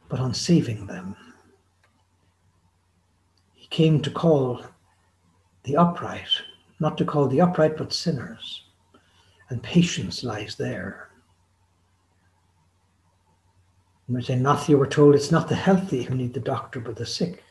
but 0.09 0.19
on 0.19 0.33
saving 0.33 0.87
them. 0.87 1.15
He 3.53 3.67
came 3.67 4.01
to 4.01 4.11
call 4.11 4.65
the 5.65 5.77
upright, 5.77 6.31
not 6.81 6.97
to 6.97 7.05
call 7.05 7.29
the 7.29 7.43
upright, 7.43 7.77
but 7.77 7.93
sinners. 7.93 8.63
And 9.51 9.63
patience 9.63 10.25
lies 10.25 10.55
there. 10.55 11.11
In 14.09 14.43
Matthew, 14.43 14.79
we're 14.79 14.87
told 14.87 15.15
it's 15.15 15.31
not 15.31 15.51
the 15.51 15.55
healthy 15.55 16.05
who 16.05 16.15
need 16.15 16.33
the 16.33 16.41
doctor, 16.41 16.81
but 16.81 16.97
the 16.97 17.05
sick. 17.05 17.43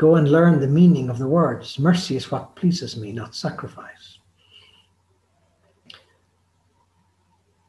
Go 0.00 0.14
and 0.16 0.32
learn 0.32 0.60
the 0.60 0.66
meaning 0.66 1.10
of 1.10 1.18
the 1.18 1.28
words. 1.28 1.78
Mercy 1.78 2.16
is 2.16 2.30
what 2.30 2.56
pleases 2.56 2.96
me, 2.96 3.12
not 3.12 3.34
sacrifice. 3.34 4.18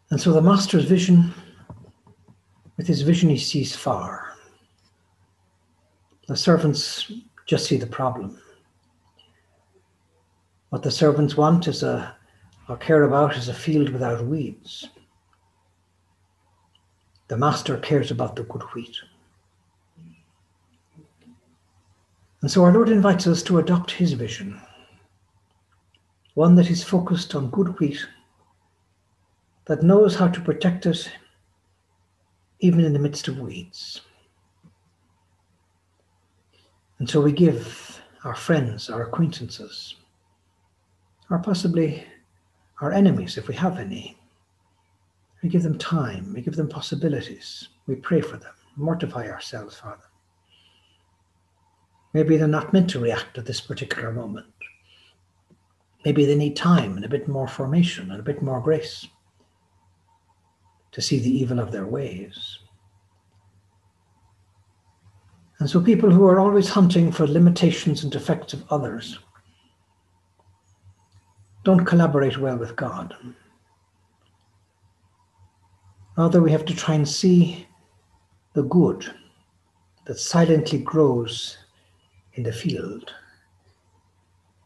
And 0.10 0.22
so 0.22 0.32
the 0.32 0.42
master's 0.42 0.86
vision, 0.86 1.34
with 2.78 2.88
his 2.88 3.02
vision, 3.02 3.30
he 3.30 3.38
sees 3.38 3.76
far. 3.76 4.34
The 6.30 6.38
servants 6.38 7.12
just 7.48 7.66
see 7.66 7.76
the 7.76 7.86
problem. 7.86 8.42
What 10.70 10.84
the 10.84 10.92
servants 10.92 11.36
want 11.36 11.68
is 11.68 11.84
a, 11.84 12.16
or 12.70 12.78
care 12.78 13.04
about 13.04 13.36
is 13.36 13.50
a 13.50 13.54
field 13.54 13.90
without 13.90 14.26
weeds. 14.26 14.88
The 17.28 17.36
master 17.36 17.76
cares 17.76 18.10
about 18.10 18.38
the 18.38 18.44
good 18.44 18.64
wheat. 18.74 18.96
And 22.41 22.50
so 22.50 22.63
our 22.63 22.74
Lord 22.74 22.89
invites 22.89 23.27
us 23.27 23.43
to 23.43 23.60
adopt 23.60 23.91
his 23.91 24.13
vision, 24.13 24.60
one 26.33 26.55
that 26.55 26.71
is 26.71 26.83
focused 26.83 27.36
on 27.36 27.51
good 27.51 27.79
wheat, 27.79 28.05
that 29.65 29.83
knows 29.83 30.15
how 30.15 30.27
to 30.27 30.41
protect 30.41 30.86
it 30.88 31.12
even 32.60 32.83
in 32.83 32.93
the 32.93 33.00
midst 33.00 33.27
of 33.27 33.39
weeds. 33.39 34.01
And 37.00 37.10
so 37.10 37.21
we 37.21 37.31
give 37.31 38.01
our 38.24 38.36
friends, 38.36 38.89
our 38.89 39.03
acquaintances, 39.03 39.95
or 41.29 41.39
possibly 41.39 42.05
our 42.81 42.91
enemies, 42.91 43.38
if 43.38 43.48
we 43.48 43.55
have 43.55 43.79
any, 43.79 44.17
we 45.41 45.50
give 45.50 45.63
them 45.63 45.77
time, 45.77 46.33
we 46.33 46.41
give 46.41 46.55
them 46.55 46.69
possibilities, 46.69 47.69
we 47.88 47.95
pray 47.95 48.21
for 48.21 48.38
them, 48.38 48.53
mortify 48.75 49.29
ourselves 49.29 49.77
for 49.77 49.89
them. 49.89 50.11
Maybe 52.13 52.38
they're 52.38 52.48
not 52.48 52.74
meant 52.74 52.89
to 52.91 53.00
react 53.00 53.38
at 53.38 53.46
this 53.46 53.62
particular 53.62 54.12
moment. 54.12 54.48
Maybe 56.03 56.25
they 56.25 56.36
need 56.36 56.56
time 56.56 56.96
and 56.96 57.06
a 57.06 57.10
bit 57.10 57.27
more 57.27 57.48
formation 57.48 58.12
and 58.12 58.20
a 58.20 58.24
bit 58.24 58.41
more 58.41 58.60
grace 58.60 59.08
to 60.91 61.01
see 61.01 61.20
the 61.20 61.30
evil 61.30 61.60
of 61.60 61.72
their 61.72 61.86
ways. 61.86 62.60
And 65.60 65.70
so, 65.70 65.80
people 65.80 66.10
who 66.10 66.25
are 66.25 66.39
always 66.39 66.70
hunting 66.70 67.12
for 67.12 67.27
limitations 67.27 68.01
and 68.01 68.12
defects 68.12 68.53
of 68.53 68.65
others 68.72 69.20
don't 71.63 71.86
collaborate 71.86 72.39
well 72.39 72.58
with 72.58 72.75
God. 72.75 73.13
Rather, 76.18 76.41
we 76.41 76.51
have 76.51 76.65
to 76.65 76.75
try 76.75 76.96
and 76.96 77.08
see 77.08 77.68
the 78.53 78.63
good 78.63 79.06
that 80.06 80.20
silently 80.20 80.80
grows 80.80 81.58
in 82.36 82.44
the 82.44 82.54
field, 82.54 83.14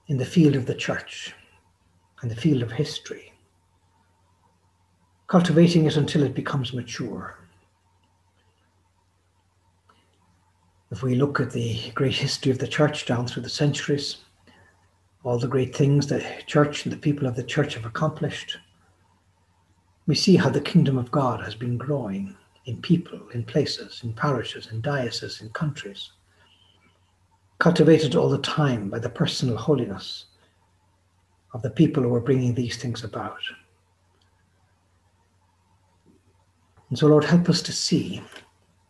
in 0.08 0.18
the 0.18 0.26
field 0.26 0.56
of 0.56 0.68
the 0.68 0.76
church, 0.76 1.34
in 2.22 2.30
the 2.30 2.36
field 2.36 2.62
of 2.62 2.72
history, 2.72 3.34
cultivating 5.28 5.86
it 5.86 5.98
until 5.98 6.24
it 6.24 6.36
becomes 6.36 6.74
mature. 6.74 7.40
If 10.92 11.02
we 11.02 11.16
look 11.16 11.40
at 11.40 11.52
the 11.52 11.92
great 11.96 12.14
history 12.14 12.52
of 12.52 12.60
the 12.60 12.68
church 12.68 13.08
down 13.08 13.26
through 13.26 13.44
the 13.44 13.50
centuries, 13.50 14.18
all 15.24 15.40
the 15.40 15.48
great 15.48 15.76
things 15.76 16.06
the 16.06 16.24
church 16.46 16.86
and 16.86 16.94
the 16.94 16.98
people 16.98 17.28
of 17.28 17.36
the 17.36 17.44
church 17.44 17.74
have 17.74 17.86
accomplished, 17.86 18.58
we 20.06 20.14
see 20.14 20.36
how 20.36 20.50
the 20.50 20.62
kingdom 20.62 21.00
of 21.00 21.10
God 21.10 21.44
has 21.44 21.56
been 21.56 21.80
growing 21.80 22.36
in 22.66 22.80
people, 22.80 23.20
in 23.34 23.44
places, 23.44 24.02
in 24.04 24.14
parishes, 24.14 24.68
in 24.72 24.82
dioceses, 24.82 25.42
in 25.42 25.50
countries 25.50 26.12
cultivated 27.60 28.16
all 28.16 28.30
the 28.30 28.40
time 28.40 28.90
by 28.90 29.00
the 29.00 29.10
personal 29.10 29.58
holiness 29.58 30.26
of 31.54 31.62
the 31.62 31.70
people 31.70 32.04
who 32.04 32.14
are 32.14 32.20
bringing 32.20 32.54
these 32.54 32.78
things 32.78 33.04
about. 33.04 33.40
And 36.90 37.00
so, 37.00 37.08
Lord, 37.08 37.24
help 37.24 37.50
us 37.50 37.62
to 37.64 37.72
see 37.72 38.22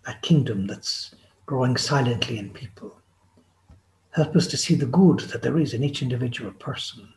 that 0.05 0.21
kingdom 0.21 0.67
that's 0.67 1.15
growing 1.45 1.77
silently 1.77 2.37
in 2.37 2.49
people. 2.49 2.99
Help 4.11 4.35
us 4.35 4.47
to 4.47 4.57
see 4.57 4.75
the 4.75 4.85
good 4.85 5.19
that 5.19 5.41
there 5.41 5.57
is 5.57 5.73
in 5.73 5.83
each 5.83 6.01
individual 6.01 6.51
person. 6.53 7.07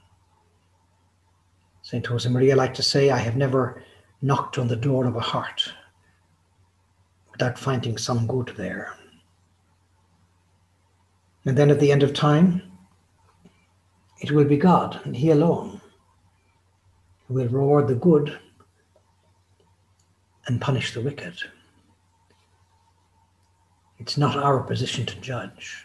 St. 1.82 2.04
Josemaria 2.04 2.56
liked 2.56 2.76
to 2.76 2.82
say, 2.82 3.10
I 3.10 3.18
have 3.18 3.36
never 3.36 3.82
knocked 4.20 4.58
on 4.58 4.68
the 4.68 4.76
door 4.76 5.06
of 5.06 5.16
a 5.16 5.20
heart 5.20 5.72
without 7.32 7.58
finding 7.58 7.96
some 7.96 8.26
good 8.26 8.52
there. 8.56 8.97
And 11.44 11.56
then 11.56 11.70
at 11.70 11.80
the 11.80 11.92
end 11.92 12.02
of 12.02 12.12
time, 12.12 12.62
it 14.20 14.32
will 14.32 14.44
be 14.44 14.56
God 14.56 15.00
and 15.04 15.16
He 15.16 15.30
alone 15.30 15.80
who 17.26 17.34
will 17.34 17.48
reward 17.48 17.88
the 17.88 17.94
good 17.94 18.38
and 20.46 20.60
punish 20.60 20.94
the 20.94 21.00
wicked. 21.00 21.34
It's 23.98 24.16
not 24.16 24.36
our 24.36 24.60
position 24.60 25.06
to 25.06 25.20
judge. 25.20 25.84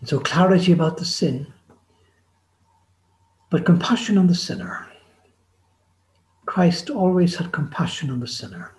And 0.00 0.08
so, 0.08 0.18
clarity 0.20 0.72
about 0.72 0.98
the 0.98 1.04
sin, 1.04 1.46
but 3.50 3.64
compassion 3.64 4.18
on 4.18 4.26
the 4.26 4.34
sinner. 4.34 4.86
Christ 6.46 6.90
always 6.90 7.36
had 7.36 7.52
compassion 7.52 8.10
on 8.10 8.20
the 8.20 8.26
sinner. 8.26 8.74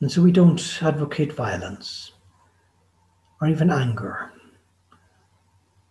And 0.00 0.10
so 0.10 0.22
we 0.22 0.32
don't 0.32 0.78
advocate 0.82 1.32
violence 1.32 2.12
or 3.40 3.48
even 3.48 3.70
anger. 3.70 4.32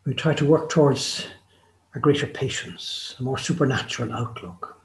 We 0.06 0.14
try 0.14 0.34
to 0.36 0.46
work 0.46 0.70
towards 0.70 1.28
a 1.96 2.00
greater 2.00 2.28
patience, 2.28 3.16
a 3.20 3.24
more 3.24 3.38
supernatural 3.38 4.14
outlook. 4.14 4.78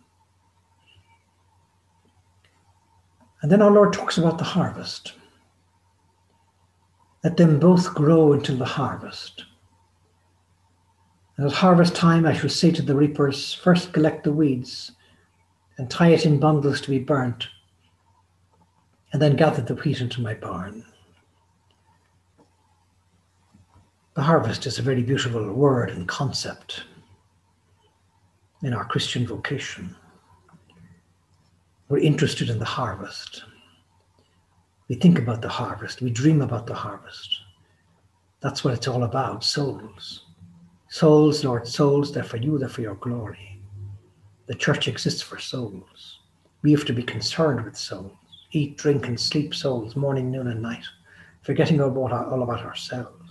And 3.42 3.52
then 3.52 3.60
our 3.60 3.70
Lord 3.70 3.92
talks 3.92 4.16
about 4.16 4.38
the 4.38 4.44
harvest. 4.44 5.12
Let 7.22 7.36
them 7.36 7.58
both 7.58 7.94
grow 7.94 8.32
until 8.32 8.56
the 8.56 8.64
harvest. 8.64 9.44
And 11.36 11.46
at 11.46 11.52
harvest 11.52 11.94
time, 11.94 12.26
I 12.26 12.32
shall 12.32 12.48
say 12.48 12.70
to 12.70 12.82
the 12.82 12.94
reapers, 12.94 13.52
First 13.52 13.92
collect 13.92 14.24
the 14.24 14.32
weeds 14.32 14.92
and 15.76 15.90
tie 15.90 16.08
it 16.10 16.24
in 16.24 16.38
bundles 16.38 16.80
to 16.82 16.90
be 16.90 16.98
burnt, 17.00 17.48
and 19.12 19.20
then 19.20 19.36
gather 19.36 19.60
the 19.60 19.74
wheat 19.74 20.00
into 20.00 20.20
my 20.20 20.34
barn. 20.34 20.84
The 24.14 24.22
harvest 24.22 24.64
is 24.64 24.78
a 24.78 24.82
very 24.82 25.02
beautiful 25.02 25.52
word 25.52 25.90
and 25.90 26.06
concept 26.06 26.84
in 28.62 28.72
our 28.72 28.84
Christian 28.84 29.26
vocation. 29.26 29.96
We're 31.88 31.98
interested 31.98 32.48
in 32.48 32.60
the 32.60 32.64
harvest. 32.64 33.42
We 34.86 34.94
think 34.94 35.18
about 35.18 35.42
the 35.42 35.48
harvest. 35.48 36.00
We 36.00 36.10
dream 36.10 36.42
about 36.42 36.68
the 36.68 36.74
harvest. 36.74 37.40
That's 38.38 38.62
what 38.62 38.74
it's 38.74 38.86
all 38.86 39.02
about 39.02 39.42
souls. 39.42 40.26
Souls, 40.88 41.42
Lord, 41.42 41.66
souls, 41.66 42.12
they're 42.12 42.22
for 42.22 42.36
you, 42.36 42.56
they're 42.56 42.68
for 42.68 42.82
your 42.82 42.94
glory. 42.94 43.60
The 44.46 44.54
church 44.54 44.86
exists 44.86 45.22
for 45.22 45.40
souls. 45.40 46.20
We 46.62 46.70
have 46.70 46.84
to 46.84 46.92
be 46.92 47.02
concerned 47.02 47.64
with 47.64 47.76
souls. 47.76 48.12
Eat, 48.52 48.78
drink, 48.78 49.08
and 49.08 49.18
sleep 49.18 49.56
souls, 49.56 49.96
morning, 49.96 50.30
noon, 50.30 50.46
and 50.46 50.62
night, 50.62 50.84
forgetting 51.42 51.80
all 51.80 51.88
about, 51.88 52.28
all 52.28 52.44
about 52.44 52.64
ourselves 52.64 53.23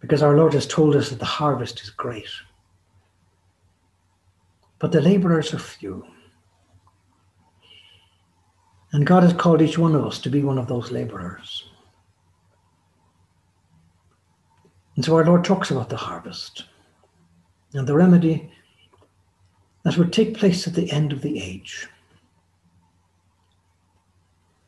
because 0.00 0.22
our 0.22 0.36
Lord 0.36 0.54
has 0.54 0.66
told 0.66 0.96
us 0.96 1.10
that 1.10 1.18
the 1.18 1.24
harvest 1.24 1.82
is 1.82 1.90
great. 1.90 2.28
But 4.78 4.92
the 4.92 5.00
laborers 5.00 5.52
are 5.52 5.58
few. 5.58 6.06
And 8.92 9.06
God 9.06 9.22
has 9.22 9.34
called 9.34 9.62
each 9.62 9.78
one 9.78 9.94
of 9.94 10.04
us 10.04 10.18
to 10.20 10.30
be 10.30 10.42
one 10.42 10.58
of 10.58 10.66
those 10.66 10.90
laborers. 10.90 11.68
And 14.96 15.04
so 15.04 15.14
our 15.16 15.24
Lord 15.24 15.44
talks 15.44 15.70
about 15.70 15.88
the 15.88 15.96
harvest 15.96 16.64
and 17.74 17.86
the 17.86 17.94
remedy 17.94 18.50
that 19.84 19.96
would 19.96 20.12
take 20.12 20.36
place 20.36 20.66
at 20.66 20.74
the 20.74 20.90
end 20.90 21.12
of 21.12 21.22
the 21.22 21.40
age. 21.40 21.88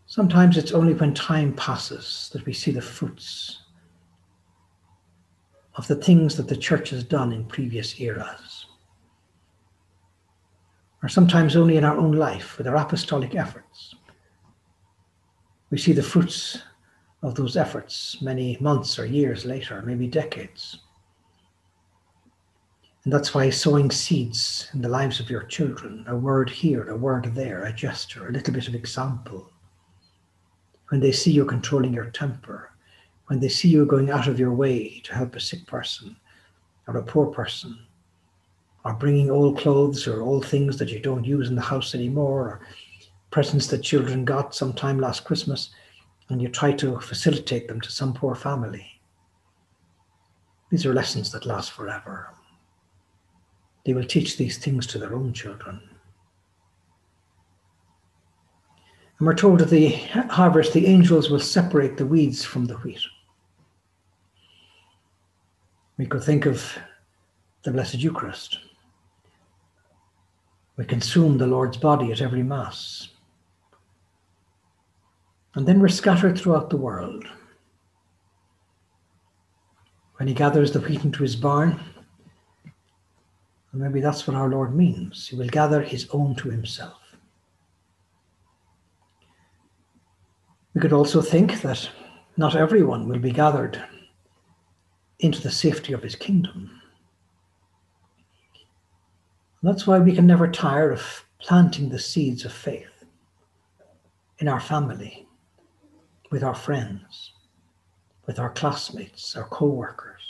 Sometimes 0.07 0.57
it's 0.57 0.73
only 0.73 0.93
when 0.93 1.15
time 1.15 1.55
passes 1.55 2.31
that 2.33 2.45
we 2.45 2.53
see 2.53 2.71
the 2.71 2.83
fruits 2.83 3.63
of 5.77 5.87
the 5.87 5.97
things 5.97 6.37
that 6.37 6.49
the 6.49 6.57
church 6.57 6.91
has 6.91 7.05
done 7.05 7.33
in 7.33 7.45
previous 7.45 7.99
eras, 8.01 8.67
or 11.03 11.09
sometimes 11.09 11.57
only 11.57 11.77
in 11.77 11.85
our 11.85 11.97
own 11.97 12.13
life 12.13 12.59
with 12.59 12.67
our 12.67 12.77
apostolic 12.77 13.35
efforts. 13.35 13.95
We 15.71 15.79
see 15.79 15.93
the 15.93 16.03
fruits 16.03 16.63
of 17.23 17.35
those 17.35 17.57
efforts 17.57 18.21
many 18.21 18.59
months 18.61 18.99
or 18.99 19.07
years 19.07 19.45
later, 19.45 19.81
maybe 19.83 20.07
decades. 20.07 20.79
And 23.05 23.13
that's 23.13 23.35
why 23.35 23.51
sowing 23.51 23.91
seeds 23.91 24.69
in 24.75 24.83
the 24.83 24.89
lives 24.89 25.19
of 25.19 25.31
your 25.31 25.45
children, 25.45 26.05
a 26.07 26.17
word 26.17 26.51
here, 26.51 26.89
a 26.91 26.97
word 26.97 27.35
there, 27.35 27.65
a 27.65 27.73
gesture, 27.73 28.29
a 28.29 28.33
little 28.33 28.55
bit 28.55 28.69
of 28.69 28.75
example, 28.75 29.51
when 30.91 31.01
they 31.01 31.11
see 31.11 31.33
you 31.33 31.45
controlling 31.45 31.95
your 31.95 32.11
temper, 32.11 32.72
when 33.33 33.41
they 33.41 33.49
see 33.49 33.69
you 33.69 33.87
going 33.87 34.11
out 34.11 34.29
of 34.29 34.39
your 34.39 34.53
way 34.53 35.01
to 35.05 35.15
help 35.15 35.35
a 35.35 35.41
sick 35.41 35.67
person 35.67 36.15
or 36.87 36.99
a 36.99 37.03
poor 37.03 37.29
person 37.29 37.79
or 38.85 38.93
bringing 38.93 39.31
old 39.31 39.57
clothes 39.57 40.07
or 40.07 40.21
old 40.21 40.45
things 40.45 40.77
that 40.77 40.91
you 40.91 41.01
don't 41.01 41.25
use 41.25 41.49
in 41.49 41.55
the 41.55 41.63
house 41.63 41.95
anymore, 41.95 42.43
or 42.43 42.61
presents 43.31 43.69
that 43.69 43.79
children 43.79 44.27
got 44.27 44.55
sometime 44.55 45.01
last 45.01 45.25
Christmas, 45.25 45.71
and 46.29 46.43
you 46.43 46.49
try 46.51 46.73
to 46.73 47.01
facilitate 47.01 47.69
them 47.69 47.81
to 47.81 47.91
some 47.91 48.13
poor 48.13 48.35
family. 48.35 48.87
These 50.69 50.85
are 50.85 50.93
lessons 50.93 51.33
that 51.33 51.47
last 51.47 51.73
forever. 51.73 52.35
They 53.87 53.95
will 53.95 54.05
teach 54.05 54.37
these 54.37 54.59
things 54.59 54.87
to 54.89 54.99
their 54.99 55.15
own 55.15 55.33
children. 55.33 55.81
And 59.19 59.27
we're 59.27 59.35
told 59.35 59.63
at 59.63 59.71
the 59.71 59.89
harvest, 60.29 60.75
the 60.75 60.85
angels 60.85 61.31
will 61.31 61.39
separate 61.39 61.97
the 61.97 62.05
weeds 62.05 62.45
from 62.45 62.67
the 62.67 62.75
wheat. 62.79 63.01
We 66.03 66.09
could 66.09 66.25
think 66.25 66.47
of 66.47 66.77
the 67.63 67.71
Blessed 67.71 68.01
Eucharist. 68.01 68.59
We 70.77 70.85
consume 70.85 71.39
the 71.39 71.47
Lord's 71.47 71.77
body 71.77 72.11
at 72.11 72.21
every 72.21 72.43
Mass. 72.43 73.11
And 75.55 75.65
then 75.65 75.79
we're 75.79 75.87
scattered 75.87 76.37
throughout 76.37 76.71
the 76.71 76.77
world. 76.77 77.25
When 80.17 80.27
he 80.27 80.35
gathers 80.35 80.73
the 80.73 80.81
wheat 80.81 81.05
into 81.05 81.23
his 81.23 81.37
barn, 81.37 81.79
and 83.71 83.81
maybe 83.81 84.01
that's 84.01 84.27
what 84.27 84.37
our 84.37 84.49
Lord 84.49 84.75
means. 84.75 85.29
He 85.29 85.37
will 85.37 85.51
gather 85.51 85.83
his 85.83 86.09
own 86.11 86.35
to 86.35 86.51
himself. 86.51 86.99
We 90.75 90.81
could 90.81 90.93
also 90.93 91.23
think 91.23 91.63
that 91.63 91.89
not 92.37 92.57
everyone 92.57 93.07
will 93.07 93.21
be 93.21 93.31
gathered 93.31 93.81
into 95.23 95.41
the 95.41 95.51
safety 95.51 95.93
of 95.93 96.03
his 96.03 96.17
kingdom. 96.17 96.79
that's 99.63 99.87
why 99.87 99.97
we 100.01 100.13
can 100.13 100.27
never 100.27 100.49
tire 100.49 100.91
of 100.91 101.25
planting 101.39 101.89
the 101.89 101.99
seeds 101.99 102.45
of 102.45 102.53
faith 102.53 103.05
in 104.39 104.49
our 104.49 104.59
family, 104.59 105.25
with 106.33 106.43
our 106.43 106.55
friends, 106.55 107.33
with 108.27 108.41
our 108.41 108.51
classmates, 108.51 109.37
our 109.37 109.45
co 109.45 109.67
workers, 109.67 110.23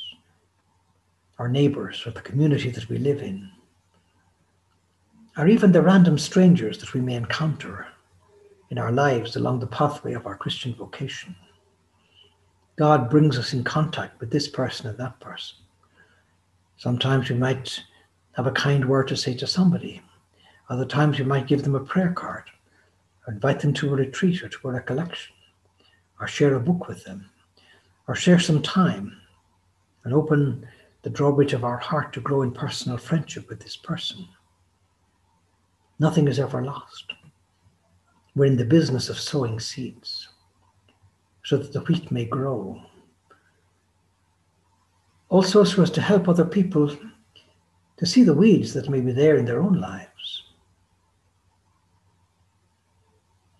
our 1.38 1.48
neighbors, 1.48 2.06
or 2.06 2.10
the 2.10 2.20
community 2.20 2.68
that 2.68 2.90
we 2.90 2.98
live 2.98 3.22
in, 3.22 3.50
or 5.38 5.48
even 5.48 5.72
the 5.72 5.80
random 5.80 6.18
strangers 6.18 6.76
that 6.78 6.92
we 6.92 7.00
may 7.00 7.14
encounter 7.14 7.86
in 8.68 8.76
our 8.76 8.92
lives 8.92 9.36
along 9.36 9.60
the 9.60 9.66
pathway 9.66 10.12
of 10.12 10.26
our 10.26 10.36
Christian 10.36 10.74
vocation. 10.74 11.34
God 12.76 13.10
brings 13.10 13.38
us 13.38 13.52
in 13.52 13.64
contact 13.64 14.18
with 14.18 14.30
this 14.30 14.48
person 14.48 14.86
and 14.86 14.98
that 14.98 15.20
person. 15.20 15.58
Sometimes 16.76 17.28
we 17.28 17.36
might 17.36 17.82
have 18.32 18.46
a 18.46 18.52
kind 18.52 18.88
word 18.88 19.08
to 19.08 19.16
say 19.16 19.34
to 19.34 19.46
somebody. 19.46 20.00
Other 20.70 20.86
times 20.86 21.18
we 21.18 21.24
might 21.24 21.46
give 21.46 21.62
them 21.62 21.74
a 21.74 21.80
prayer 21.80 22.12
card, 22.12 22.44
or 23.26 23.34
invite 23.34 23.60
them 23.60 23.74
to 23.74 23.92
a 23.92 23.96
retreat 23.96 24.42
or 24.42 24.48
to 24.48 24.68
a 24.68 24.72
recollection, 24.72 25.34
or 26.18 26.26
share 26.26 26.54
a 26.54 26.60
book 26.60 26.88
with 26.88 27.04
them, 27.04 27.28
or 28.08 28.14
share 28.14 28.38
some 28.38 28.62
time 28.62 29.18
and 30.04 30.14
open 30.14 30.66
the 31.02 31.10
drawbridge 31.10 31.52
of 31.52 31.64
our 31.64 31.76
heart 31.76 32.12
to 32.14 32.20
grow 32.20 32.42
in 32.42 32.52
personal 32.52 32.96
friendship 32.96 33.48
with 33.48 33.60
this 33.60 33.76
person. 33.76 34.26
Nothing 35.98 36.26
is 36.26 36.38
ever 36.38 36.64
lost. 36.64 37.12
We're 38.34 38.46
in 38.46 38.56
the 38.56 38.64
business 38.64 39.10
of 39.10 39.20
sowing 39.20 39.60
seeds 39.60 40.21
so 41.52 41.58
that 41.58 41.74
the 41.74 41.80
wheat 41.80 42.10
may 42.10 42.24
grow. 42.24 42.80
Also, 45.28 45.64
so 45.64 45.82
as 45.82 45.90
to 45.90 46.00
help 46.00 46.26
other 46.26 46.46
people 46.46 46.96
to 47.98 48.06
see 48.06 48.22
the 48.22 48.32
weeds 48.32 48.72
that 48.72 48.88
may 48.88 49.02
be 49.02 49.12
there 49.12 49.36
in 49.36 49.44
their 49.44 49.60
own 49.60 49.74
lives. 49.74 50.44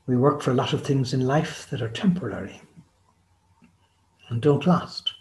We 0.07 0.16
work 0.16 0.40
for 0.40 0.52
a 0.52 0.55
lot 0.55 0.72
of 0.72 0.83
things 0.83 1.12
in 1.12 1.26
life 1.26 1.68
that 1.68 1.83
are 1.83 1.90
temporary 1.90 2.62
and 4.31 4.40
don't 4.40 4.66
last. 4.66 5.12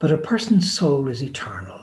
But 0.00 0.12
a 0.12 0.18
person's 0.18 0.70
soul 0.70 1.08
is 1.08 1.22
eternal. 1.22 1.80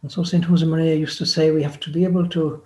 And 0.00 0.10
so 0.10 0.22
St. 0.22 0.46
Josemaria 0.46 0.98
used 0.98 1.18
to 1.18 1.26
say 1.26 1.50
we 1.50 1.62
have 1.62 1.78
to 1.80 1.90
be 1.90 2.04
able 2.04 2.26
to 2.30 2.64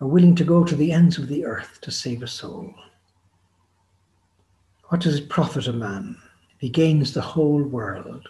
are 0.00 0.06
willing 0.06 0.34
to 0.34 0.44
go 0.44 0.62
to 0.62 0.76
the 0.76 0.92
ends 0.92 1.16
of 1.16 1.28
the 1.28 1.44
earth 1.44 1.78
to 1.80 1.90
save 1.90 2.22
a 2.22 2.26
soul. 2.26 2.74
What 4.88 5.00
does 5.00 5.16
it 5.16 5.28
profit 5.28 5.66
a 5.66 5.72
man 5.72 6.16
if 6.54 6.60
he 6.60 6.68
gains 6.68 7.12
the 7.12 7.22
whole 7.22 7.62
world 7.62 8.28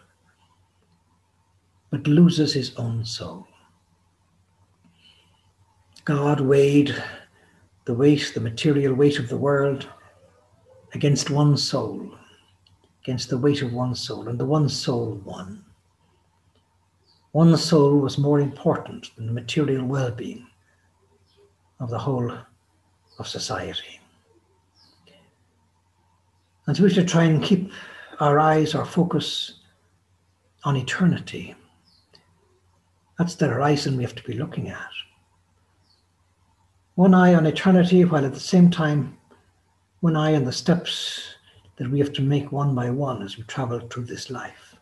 but 1.90 2.06
loses 2.06 2.54
his 2.54 2.74
own 2.76 3.04
soul? 3.04 3.46
God 6.04 6.40
weighed 6.40 6.94
the 7.84 7.94
weight, 7.94 8.32
the 8.34 8.40
material 8.40 8.94
weight 8.94 9.18
of 9.18 9.28
the 9.28 9.36
world 9.36 9.88
against 10.94 11.30
one 11.30 11.56
soul, 11.56 12.14
against 13.02 13.28
the 13.28 13.38
weight 13.38 13.62
of 13.62 13.72
one 13.72 13.94
soul, 13.94 14.28
and 14.28 14.38
the 14.38 14.44
one 14.44 14.68
soul 14.68 15.20
won. 15.24 15.64
One 17.32 17.56
soul 17.56 17.98
was 17.98 18.18
more 18.18 18.40
important 18.40 19.14
than 19.16 19.26
the 19.26 19.32
material 19.32 19.84
well 19.84 20.12
being 20.12 20.46
of 21.80 21.90
the 21.90 21.98
whole 21.98 22.32
of 23.18 23.28
society. 23.28 24.00
And 26.66 26.76
so 26.76 26.82
we 26.82 26.90
should 26.92 27.08
try 27.08 27.24
and 27.24 27.42
keep 27.42 27.70
our 28.20 28.38
eyes, 28.38 28.74
our 28.74 28.84
focus 28.84 29.60
on 30.64 30.76
eternity. 30.76 31.54
That's 33.18 33.36
the 33.36 33.46
horizon 33.46 33.96
we 33.96 34.02
have 34.02 34.14
to 34.16 34.24
be 34.24 34.34
looking 34.34 34.68
at. 34.68 34.90
One 36.96 37.14
eye 37.14 37.34
on 37.34 37.46
eternity, 37.46 38.04
while 38.04 38.24
at 38.24 38.34
the 38.34 38.40
same 38.40 38.70
time, 38.70 39.16
one 40.00 40.16
eye 40.16 40.34
on 40.34 40.44
the 40.44 40.52
steps 40.52 41.34
that 41.76 41.90
we 41.90 41.98
have 41.98 42.12
to 42.14 42.22
make 42.22 42.52
one 42.52 42.74
by 42.74 42.90
one 42.90 43.22
as 43.22 43.36
we 43.36 43.44
travel 43.44 43.80
through 43.80 44.06
this 44.06 44.30
life. 44.30 44.76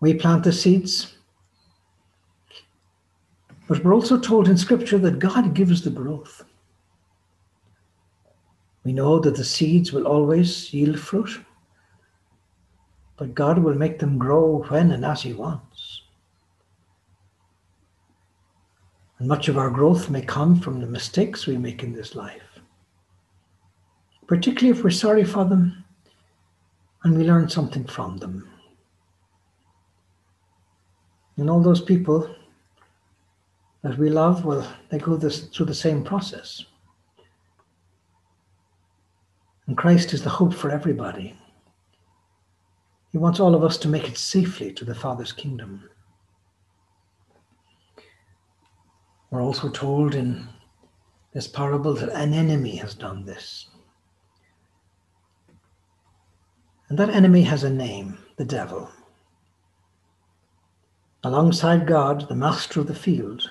We 0.00 0.14
plant 0.14 0.44
the 0.44 0.52
seeds, 0.52 1.15
but 3.68 3.82
we're 3.82 3.94
also 3.94 4.18
told 4.18 4.48
in 4.48 4.56
Scripture 4.56 4.98
that 4.98 5.18
God 5.18 5.54
gives 5.54 5.82
the 5.82 5.90
growth. 5.90 6.44
We 8.84 8.92
know 8.92 9.18
that 9.18 9.36
the 9.36 9.44
seeds 9.44 9.92
will 9.92 10.06
always 10.06 10.72
yield 10.72 11.00
fruit, 11.00 11.40
but 13.16 13.34
God 13.34 13.58
will 13.58 13.74
make 13.74 13.98
them 13.98 14.18
grow 14.18 14.64
when 14.68 14.92
and 14.92 15.04
as 15.04 15.22
He 15.22 15.32
wants. 15.32 16.02
And 19.18 19.26
much 19.26 19.48
of 19.48 19.58
our 19.58 19.70
growth 19.70 20.10
may 20.10 20.22
come 20.22 20.60
from 20.60 20.80
the 20.80 20.86
mistakes 20.86 21.46
we 21.46 21.56
make 21.56 21.82
in 21.82 21.92
this 21.92 22.14
life, 22.14 22.60
particularly 24.26 24.78
if 24.78 24.84
we're 24.84 24.90
sorry 24.90 25.24
for 25.24 25.44
them 25.44 25.84
and 27.02 27.16
we 27.16 27.24
learn 27.24 27.48
something 27.48 27.84
from 27.86 28.18
them. 28.18 28.48
And 31.38 31.50
all 31.50 31.60
those 31.60 31.80
people 31.80 32.34
that 33.86 33.98
we 33.98 34.10
love, 34.10 34.44
well, 34.44 34.66
they 34.88 34.98
go 34.98 35.16
this, 35.16 35.42
through 35.44 35.66
the 35.66 35.72
same 35.72 36.02
process. 36.02 36.64
And 39.68 39.76
Christ 39.76 40.12
is 40.12 40.24
the 40.24 40.28
hope 40.28 40.52
for 40.52 40.72
everybody. 40.72 41.36
He 43.12 43.18
wants 43.18 43.38
all 43.38 43.54
of 43.54 43.62
us 43.62 43.78
to 43.78 43.88
make 43.88 44.08
it 44.08 44.18
safely 44.18 44.72
to 44.72 44.84
the 44.84 44.94
Father's 44.94 45.30
kingdom. 45.30 45.88
We're 49.30 49.42
also 49.42 49.68
told 49.68 50.16
in 50.16 50.48
this 51.32 51.46
parable 51.46 51.94
that 51.94 52.08
an 52.08 52.34
enemy 52.34 52.74
has 52.76 52.92
done 52.92 53.24
this. 53.24 53.68
And 56.88 56.98
that 56.98 57.10
enemy 57.10 57.42
has 57.42 57.62
a 57.62 57.70
name, 57.70 58.18
the 58.34 58.44
devil. 58.44 58.90
Alongside 61.22 61.86
God, 61.86 62.28
the 62.28 62.34
master 62.34 62.80
of 62.80 62.88
the 62.88 62.94
field, 62.96 63.48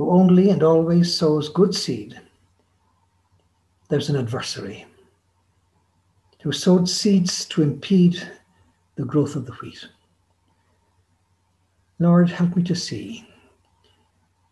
who 0.00 0.10
only 0.10 0.48
and 0.48 0.62
always 0.62 1.14
sows 1.14 1.50
good 1.50 1.74
seed, 1.74 2.18
there's 3.90 4.08
an 4.08 4.16
adversary 4.16 4.86
who 6.42 6.50
sowed 6.50 6.88
seeds 6.88 7.44
to 7.44 7.62
impede 7.62 8.18
the 8.94 9.04
growth 9.04 9.36
of 9.36 9.44
the 9.44 9.52
wheat. 9.60 9.86
Lord, 11.98 12.30
help 12.30 12.56
me 12.56 12.62
to 12.62 12.74
see. 12.74 13.28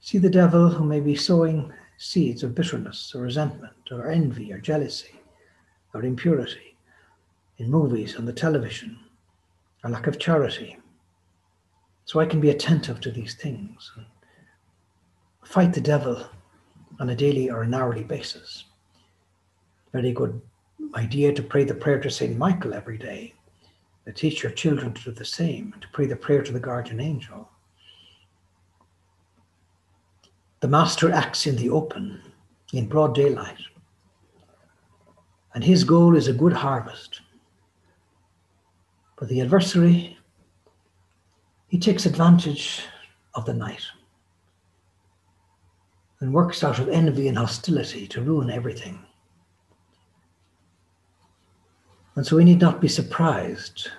See 0.00 0.18
the 0.18 0.28
devil 0.28 0.68
who 0.68 0.84
may 0.84 1.00
be 1.00 1.16
sowing 1.16 1.72
seeds 1.96 2.42
of 2.42 2.54
bitterness 2.54 3.14
or 3.14 3.22
resentment 3.22 3.90
or 3.90 4.11
envy 4.11 4.52
or 4.52 4.58
jealousy 4.58 5.18
or 5.94 6.02
impurity 6.02 6.76
in 7.56 7.70
movies, 7.70 8.16
on 8.16 8.26
the 8.26 8.34
television, 8.34 8.98
or 9.82 9.88
lack 9.88 10.08
of 10.08 10.18
charity. 10.18 10.76
So 12.04 12.20
I 12.20 12.26
can 12.26 12.38
be 12.38 12.50
attentive 12.50 13.00
to 13.00 13.11
these 13.11 13.34
things 13.34 13.90
fight 15.48 15.72
the 15.72 15.80
devil 15.80 16.26
on 17.00 17.08
a 17.08 17.16
daily 17.16 17.48
or 17.48 17.62
an 17.62 17.72
hourly 17.72 18.04
basis. 18.04 18.64
Very 19.92 20.12
good 20.12 20.42
idea 20.94 21.32
to 21.32 21.42
pray 21.42 21.64
the 21.64 21.72
prayer 21.72 21.98
to 22.00 22.11
St. 22.11 22.37
Michael 22.37 22.74
every 22.74 22.98
day. 22.98 23.32
to 24.04 24.12
teach 24.12 24.42
your 24.42 24.52
children 24.52 24.92
to 24.92 25.04
do 25.04 25.11
the 25.11 25.24
same, 25.24 25.74
to 25.80 25.88
pray 25.92 26.06
the 26.06 26.16
prayer 26.16 26.42
to 26.42 26.52
the 26.52 26.61
guardian 26.61 27.00
angel. 27.00 27.50
The 30.61 30.68
master 30.68 31.11
acts 31.11 31.46
in 31.46 31.56
the 31.56 31.70
open, 31.70 32.20
in 32.72 32.87
broad 32.87 33.14
daylight, 33.14 33.61
and 35.54 35.64
his 35.64 35.84
goal 35.84 36.16
is 36.16 36.28
a 36.28 36.32
good 36.32 36.54
harvest. 36.54 37.20
But 39.16 39.28
the 39.28 39.40
adversary, 39.42 40.18
he 41.68 41.78
takes 41.78 42.06
advantage 42.06 42.82
of 43.34 43.44
the 43.44 43.54
night 43.54 43.84
and 46.20 46.33
works 46.33 46.64
out 46.64 46.78
of 46.78 46.88
envy 46.88 47.28
and 47.28 47.38
hostility 47.38 48.07
to 48.09 48.22
ruin 48.22 48.50
everything. 48.50 48.98
And 52.16 52.26
so 52.26 52.37
we 52.37 52.44
need 52.44 52.61
not 52.61 52.81
be 52.81 52.88
surprised 52.88 53.90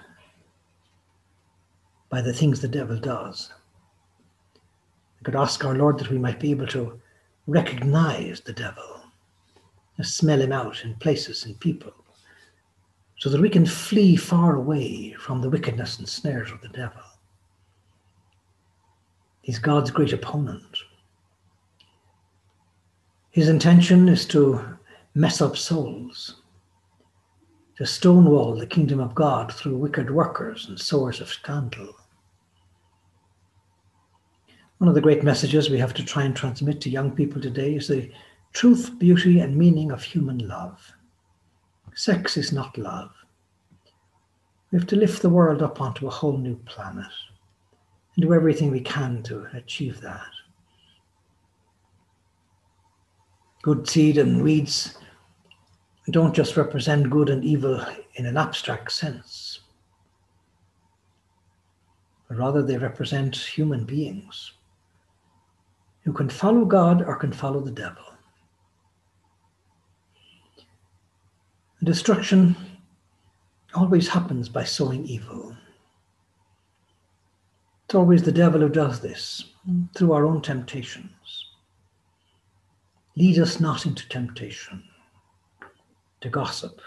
by 2.09 2.21
the 2.21 2.33
things 2.33 2.59
the 2.59 2.67
devil 2.67 2.97
does. 2.97 3.53
We 5.19 5.23
could 5.23 5.35
ask 5.35 5.63
our 5.63 5.75
Lord 5.75 5.97
that 5.99 6.09
we 6.09 6.17
might 6.17 6.39
be 6.39 6.51
able 6.51 6.67
to 6.67 6.99
recognize 7.47 8.41
the 8.41 8.53
devil, 8.53 9.01
and 9.97 10.05
smell 10.05 10.41
him 10.41 10.51
out 10.51 10.83
in 10.83 10.95
places 10.95 11.45
and 11.45 11.59
people, 11.59 11.93
so 13.17 13.29
that 13.29 13.41
we 13.41 13.49
can 13.49 13.65
flee 13.65 14.15
far 14.15 14.55
away 14.55 15.13
from 15.13 15.41
the 15.41 15.49
wickedness 15.49 15.99
and 15.99 16.07
snares 16.07 16.51
of 16.51 16.61
the 16.61 16.69
devil. 16.69 17.01
He's 19.41 19.59
God's 19.59 19.91
great 19.91 20.13
opponent. 20.13 20.77
His 23.31 23.47
intention 23.47 24.09
is 24.09 24.25
to 24.27 24.77
mess 25.13 25.41
up 25.41 25.55
souls 25.55 26.41
to 27.79 27.85
stonewall 27.85 28.55
the 28.55 28.67
kingdom 28.67 28.99
of 28.99 29.15
God 29.15 29.53
through 29.53 29.77
wicked 29.77 30.11
workers 30.11 30.67
and 30.67 30.77
sowers 30.77 31.21
of 31.21 31.29
scandal. 31.29 31.95
One 34.79 34.89
of 34.89 34.95
the 34.95 35.01
great 35.01 35.23
messages 35.23 35.69
we 35.69 35.77
have 35.77 35.93
to 35.93 36.03
try 36.03 36.23
and 36.23 36.35
transmit 36.35 36.81
to 36.81 36.89
young 36.89 37.11
people 37.11 37.41
today 37.41 37.75
is 37.75 37.87
the 37.87 38.11
truth, 38.51 38.97
beauty, 38.99 39.39
and 39.39 39.55
meaning 39.55 39.91
of 39.91 40.03
human 40.03 40.39
love. 40.45 40.93
Sex 41.93 42.35
is 42.35 42.51
not 42.51 42.77
love. 42.77 43.11
We 44.71 44.77
have 44.77 44.87
to 44.87 44.97
lift 44.97 45.21
the 45.21 45.29
world 45.29 45.61
up 45.61 45.79
onto 45.79 46.07
a 46.07 46.11
whole 46.11 46.37
new 46.37 46.57
planet 46.65 47.11
and 48.15 48.23
do 48.23 48.33
everything 48.33 48.71
we 48.71 48.81
can 48.81 49.23
to 49.23 49.47
achieve 49.53 50.01
that. 50.01 50.31
Good 53.61 53.89
seed 53.89 54.17
and 54.17 54.41
weeds 54.41 54.97
don't 56.11 56.33
just 56.33 56.55
represent 56.55 57.09
good 57.09 57.29
and 57.29 57.43
evil 57.43 57.85
in 58.15 58.25
an 58.25 58.37
abstract 58.37 58.91
sense, 58.91 59.59
but 62.27 62.37
rather 62.37 62.63
they 62.63 62.77
represent 62.77 63.35
human 63.35 63.83
beings 63.83 64.53
who 66.03 66.13
can 66.13 66.29
follow 66.29 66.65
God 66.65 67.01
or 67.01 67.15
can 67.15 67.33
follow 67.33 67.59
the 67.59 67.71
devil. 67.71 68.03
Destruction 71.83 72.55
always 73.73 74.07
happens 74.07 74.49
by 74.49 74.63
sowing 74.63 75.05
evil. 75.05 75.55
It's 77.85 77.95
always 77.95 78.23
the 78.23 78.31
devil 78.31 78.61
who 78.61 78.69
does 78.69 78.99
this 79.01 79.51
through 79.95 80.13
our 80.13 80.25
own 80.25 80.41
temptations. 80.41 81.11
Lead 83.19 83.37
us 83.37 83.59
not 83.59 83.85
into 83.85 84.07
temptation 84.07 84.81
to 86.21 86.29
gossip, 86.29 86.79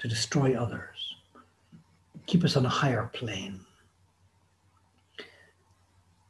to 0.00 0.08
destroy 0.08 0.60
others, 0.60 1.14
keep 2.26 2.42
us 2.42 2.56
on 2.56 2.66
a 2.66 2.68
higher 2.68 3.08
plane. 3.12 3.60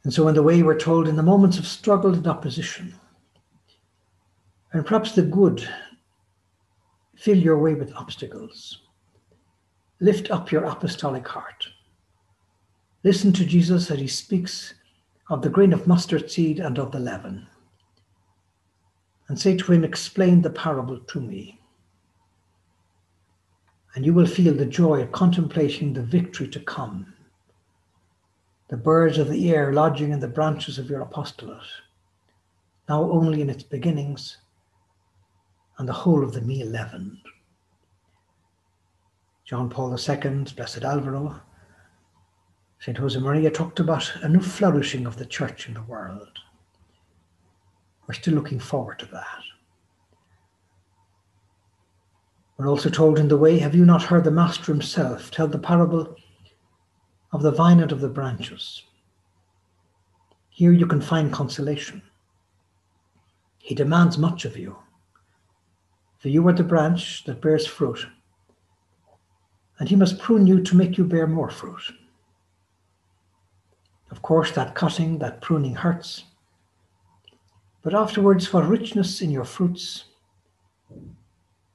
And 0.05 0.12
so, 0.12 0.29
in 0.29 0.35
the 0.35 0.42
way 0.42 0.62
we're 0.62 0.79
told, 0.79 1.09
in 1.09 1.16
the 1.16 1.22
moments 1.22 1.59
of 1.59 1.66
struggle 1.66 2.12
and 2.12 2.26
opposition, 2.26 2.94
and 4.74 4.85
perhaps 4.85 5.12
the 5.12 5.22
good 5.22 5.66
fill 7.16 7.38
your 7.38 7.57
way 7.59 7.72
with 7.72 7.94
obstacles, 7.94 8.83
lift 10.00 10.31
up 10.31 10.53
your 10.53 10.64
apostolic 10.64 11.26
heart. 11.26 11.66
Listen 13.05 13.33
to 13.33 13.46
Jesus 13.46 13.90
as 13.90 13.98
he 13.98 14.07
speaks 14.07 14.74
of 15.31 15.40
the 15.40 15.48
grain 15.48 15.72
of 15.72 15.87
mustard 15.87 16.31
seed 16.31 16.61
and 16.61 16.79
of 16.79 16.92
the 16.92 17.00
leaven. 17.00 17.46
And 19.30 19.38
say 19.38 19.56
to 19.56 19.72
him, 19.72 19.84
Explain 19.84 20.42
the 20.42 20.50
parable 20.50 20.98
to 20.98 21.20
me 21.20 21.60
and 23.94 24.06
you 24.06 24.14
will 24.14 24.26
feel 24.26 24.54
the 24.54 24.66
joy 24.66 25.00
of 25.00 25.12
contemplating 25.12 25.92
the 25.92 26.02
victory 26.02 26.48
to 26.48 26.60
come. 26.60 27.12
The 28.68 28.76
birds 28.76 29.18
of 29.18 29.28
the 29.28 29.50
air 29.52 29.72
lodging 29.72 30.12
in 30.12 30.20
the 30.20 30.28
branches 30.28 30.78
of 30.78 30.88
your 30.88 31.00
apostolate, 31.00 31.66
now 32.88 33.10
only 33.10 33.42
in 33.42 33.50
its 33.50 33.64
beginnings, 33.64 34.38
and 35.78 35.88
the 35.88 35.92
whole 35.92 36.22
of 36.22 36.32
the 36.32 36.40
meal 36.40 36.68
leavened. 36.68 37.18
John 39.44 39.68
Paul 39.68 39.90
II, 39.90 40.44
Blessed 40.54 40.84
Alvaro, 40.84 41.40
St. 42.78 42.96
Josemaria 42.96 43.52
talked 43.52 43.80
about 43.80 44.10
a 44.22 44.28
new 44.28 44.40
flourishing 44.40 45.04
of 45.04 45.16
the 45.16 45.26
church 45.26 45.66
in 45.66 45.74
the 45.74 45.82
world. 45.82 46.38
We're 48.11 48.14
still 48.14 48.35
looking 48.35 48.59
forward 48.59 48.99
to 48.99 49.07
that. 49.12 49.38
We're 52.57 52.66
also 52.66 52.90
told 52.90 53.20
in 53.20 53.29
the 53.29 53.37
way, 53.37 53.61
Have 53.61 53.73
you 53.73 53.85
not 53.85 54.03
heard 54.03 54.25
the 54.25 54.33
Master 54.33 54.73
himself 54.73 55.31
tell 55.31 55.46
the 55.46 55.61
parable 55.61 56.16
of 57.31 57.42
the 57.42 57.53
vine 57.53 57.79
and 57.79 57.92
of 57.92 58.01
the 58.01 58.09
branches? 58.09 58.83
Here 60.49 60.73
you 60.73 60.87
can 60.87 61.01
find 61.01 61.33
consolation. 61.33 62.03
He 63.59 63.77
demands 63.77 64.18
much 64.18 64.44
of 64.44 64.57
you. 64.57 64.77
For 66.18 66.31
you 66.31 66.49
are 66.49 66.53
the 66.53 66.64
branch 66.64 67.23
that 67.27 67.40
bears 67.40 67.64
fruit, 67.64 68.09
and 69.79 69.88
he 69.88 69.94
must 69.94 70.18
prune 70.18 70.49
you 70.49 70.64
to 70.64 70.77
make 70.77 70.99
you 70.99 71.05
bear 71.05 71.29
more 71.29 71.49
fruit. 71.49 71.92
Of 74.11 74.20
course, 74.20 74.51
that 74.51 74.75
cutting, 74.75 75.20
that 75.20 75.40
pruning 75.40 75.77
hurts, 75.77 76.25
but 77.82 77.94
afterwards, 77.94 78.52
what 78.52 78.68
richness 78.68 79.20
in 79.22 79.30
your 79.30 79.44
fruits 79.44 80.04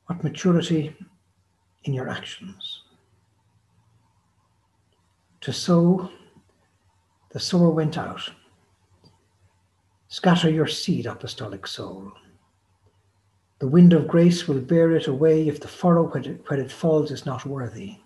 what 0.06 0.24
maturity 0.24 0.96
in 1.84 1.94
your 1.94 2.10
actions. 2.10 2.84
To 5.42 5.54
sow, 5.54 6.10
the 7.32 7.40
sower 7.40 7.70
went 7.70 7.98
out. 7.98 8.22
Scatter 10.08 10.50
your 10.50 10.68
seed, 10.68 11.06
apostolic 11.06 11.68
soul. 11.68 12.12
The 13.60 13.68
wind 13.68 13.94
of 13.94 14.08
grace 14.08 14.48
will 14.48 14.60
bear 14.60 14.96
it 14.96 15.08
away 15.08 15.48
if 15.48 15.60
the 15.60 15.68
furrow 15.68 16.08
where 16.08 16.24
it, 16.24 16.42
where 16.48 16.60
it 16.60 16.72
falls 16.72 17.12
is 17.12 17.26
not 17.26 17.46
worthy. 17.46 17.98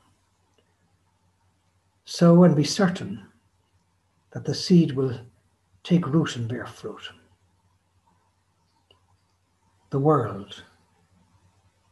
Sow 2.05 2.43
and 2.43 2.55
be 2.55 2.63
certain 2.63 3.25
that 4.31 4.45
the 4.45 4.55
seed 4.55 4.93
will 4.93 5.19
take 5.83 6.07
root 6.07 6.35
and 6.35 6.47
bear 6.47 6.65
fruit. 6.65 7.09
The 9.91 9.99
world 9.99 10.63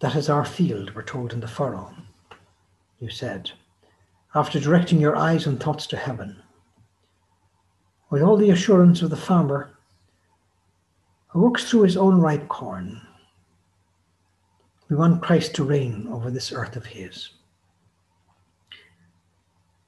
that 0.02 0.16
is 0.16 0.30
our 0.30 0.46
field, 0.46 0.94
we're 0.94 1.02
told 1.02 1.34
in 1.34 1.40
the 1.40 1.48
furrow, 1.48 1.96
you 3.00 3.10
said, 3.10 3.52
after 4.36 4.60
directing 4.60 5.02
your 5.02 5.16
eyes 5.16 5.48
and 5.48 5.60
thoughts 5.60 5.88
to 5.88 5.98
heaven. 5.98 6.44
With 8.12 8.22
all 8.22 8.38
the 8.38 8.52
assurance 8.52 9.02
of 9.02 9.10
the 9.10 9.18
farmer 9.18 9.80
who 11.30 11.42
works 11.42 11.68
through 11.68 11.82
his 11.84 11.98
own 11.98 12.22
ripe 12.22 12.48
corn, 12.48 13.02
we 14.90 14.96
want 14.96 15.24
Christ 15.24 15.56
to 15.56 15.64
reign 15.64 16.08
over 16.12 16.30
this 16.30 16.52
earth 16.52 16.76
of 16.76 16.86
his. 16.86 17.32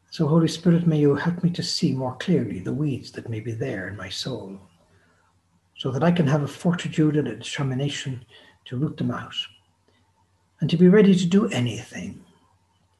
So, 0.09 0.27
Holy 0.27 0.47
Spirit, 0.47 0.87
may 0.87 0.97
you 0.97 1.13
help 1.13 1.43
me 1.43 1.51
to 1.51 1.61
see 1.61 1.93
more 1.93 2.15
clearly 2.15 2.59
the 2.59 2.73
weeds 2.73 3.11
that 3.11 3.29
may 3.29 3.39
be 3.39 3.51
there 3.51 3.87
in 3.87 3.95
my 3.95 4.09
soul, 4.09 4.59
so 5.79 5.89
that 5.91 6.03
I 6.03 6.11
can 6.11 6.27
have 6.27 6.43
a 6.43 6.47
fortitude 6.47 7.15
and 7.15 7.27
a 7.27 7.37
determination 7.37 8.25
to 8.65 8.75
root 8.75 8.97
them 8.97 9.11
out 9.11 9.33
and 10.59 10.69
to 10.69 10.75
be 10.75 10.89
ready 10.89 11.15
to 11.15 11.25
do 11.25 11.47
anything, 11.47 12.21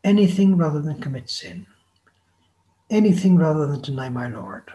anything 0.06 0.56
rather 0.56 0.82
than 0.82 1.02
commit 1.02 1.30
sin, 1.30 1.68
anything 2.90 3.38
rather 3.38 3.68
than 3.68 3.82
deny 3.82 4.08
my 4.08 4.30
Lord, 4.30 4.72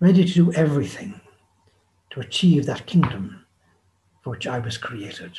ready 0.00 0.22
to 0.22 0.32
do 0.32 0.52
everything 0.52 1.18
to 2.10 2.20
achieve 2.20 2.66
that 2.66 2.84
kingdom 2.84 3.46
for 4.22 4.30
which 4.30 4.46
I 4.46 4.58
was 4.58 4.76
created. 4.76 5.32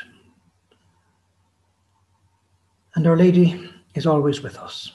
And 2.96 3.06
Our 3.06 3.16
Lady 3.16 3.70
is 3.94 4.08
always 4.08 4.42
with 4.42 4.58
us. 4.58 4.92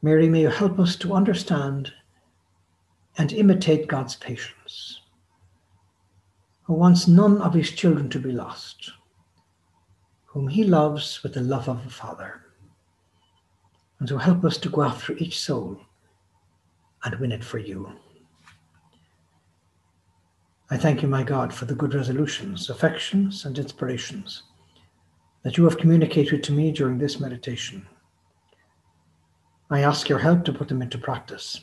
Mary, 0.00 0.28
may 0.28 0.42
you 0.42 0.48
help 0.48 0.78
us 0.78 0.94
to 0.94 1.12
understand 1.12 1.92
and 3.18 3.32
imitate 3.32 3.88
God's 3.88 4.16
patience, 4.16 5.02
who 6.62 6.72
wants 6.72 7.06
none 7.06 7.42
of 7.42 7.52
his 7.52 7.70
children 7.70 8.08
to 8.10 8.18
be 8.18 8.32
lost 8.32 8.92
whom 10.28 10.46
he 10.46 10.62
loves 10.62 11.22
with 11.22 11.34
the 11.34 11.40
love 11.40 11.68
of 11.68 11.84
a 11.84 11.90
father. 11.90 12.42
And 13.98 14.08
who 14.08 14.18
help 14.18 14.44
us 14.44 14.56
to 14.58 14.68
go 14.68 14.82
after 14.82 15.14
each 15.14 15.40
soul 15.40 15.80
and 17.02 17.18
win 17.18 17.32
it 17.32 17.42
for 17.42 17.58
you. 17.58 17.90
I 20.70 20.76
thank 20.76 21.02
you, 21.02 21.08
my 21.08 21.24
God, 21.24 21.52
for 21.52 21.64
the 21.64 21.74
good 21.74 21.94
resolutions, 21.94 22.70
affections, 22.70 23.46
and 23.46 23.58
inspirations 23.58 24.44
that 25.42 25.56
you 25.56 25.64
have 25.64 25.78
communicated 25.78 26.44
to 26.44 26.52
me 26.52 26.70
during 26.70 26.98
this 26.98 27.18
meditation. 27.18 27.84
I 29.70 29.80
ask 29.80 30.08
your 30.08 30.18
help 30.18 30.44
to 30.44 30.52
put 30.52 30.68
them 30.68 30.82
into 30.82 30.98
practice. 30.98 31.62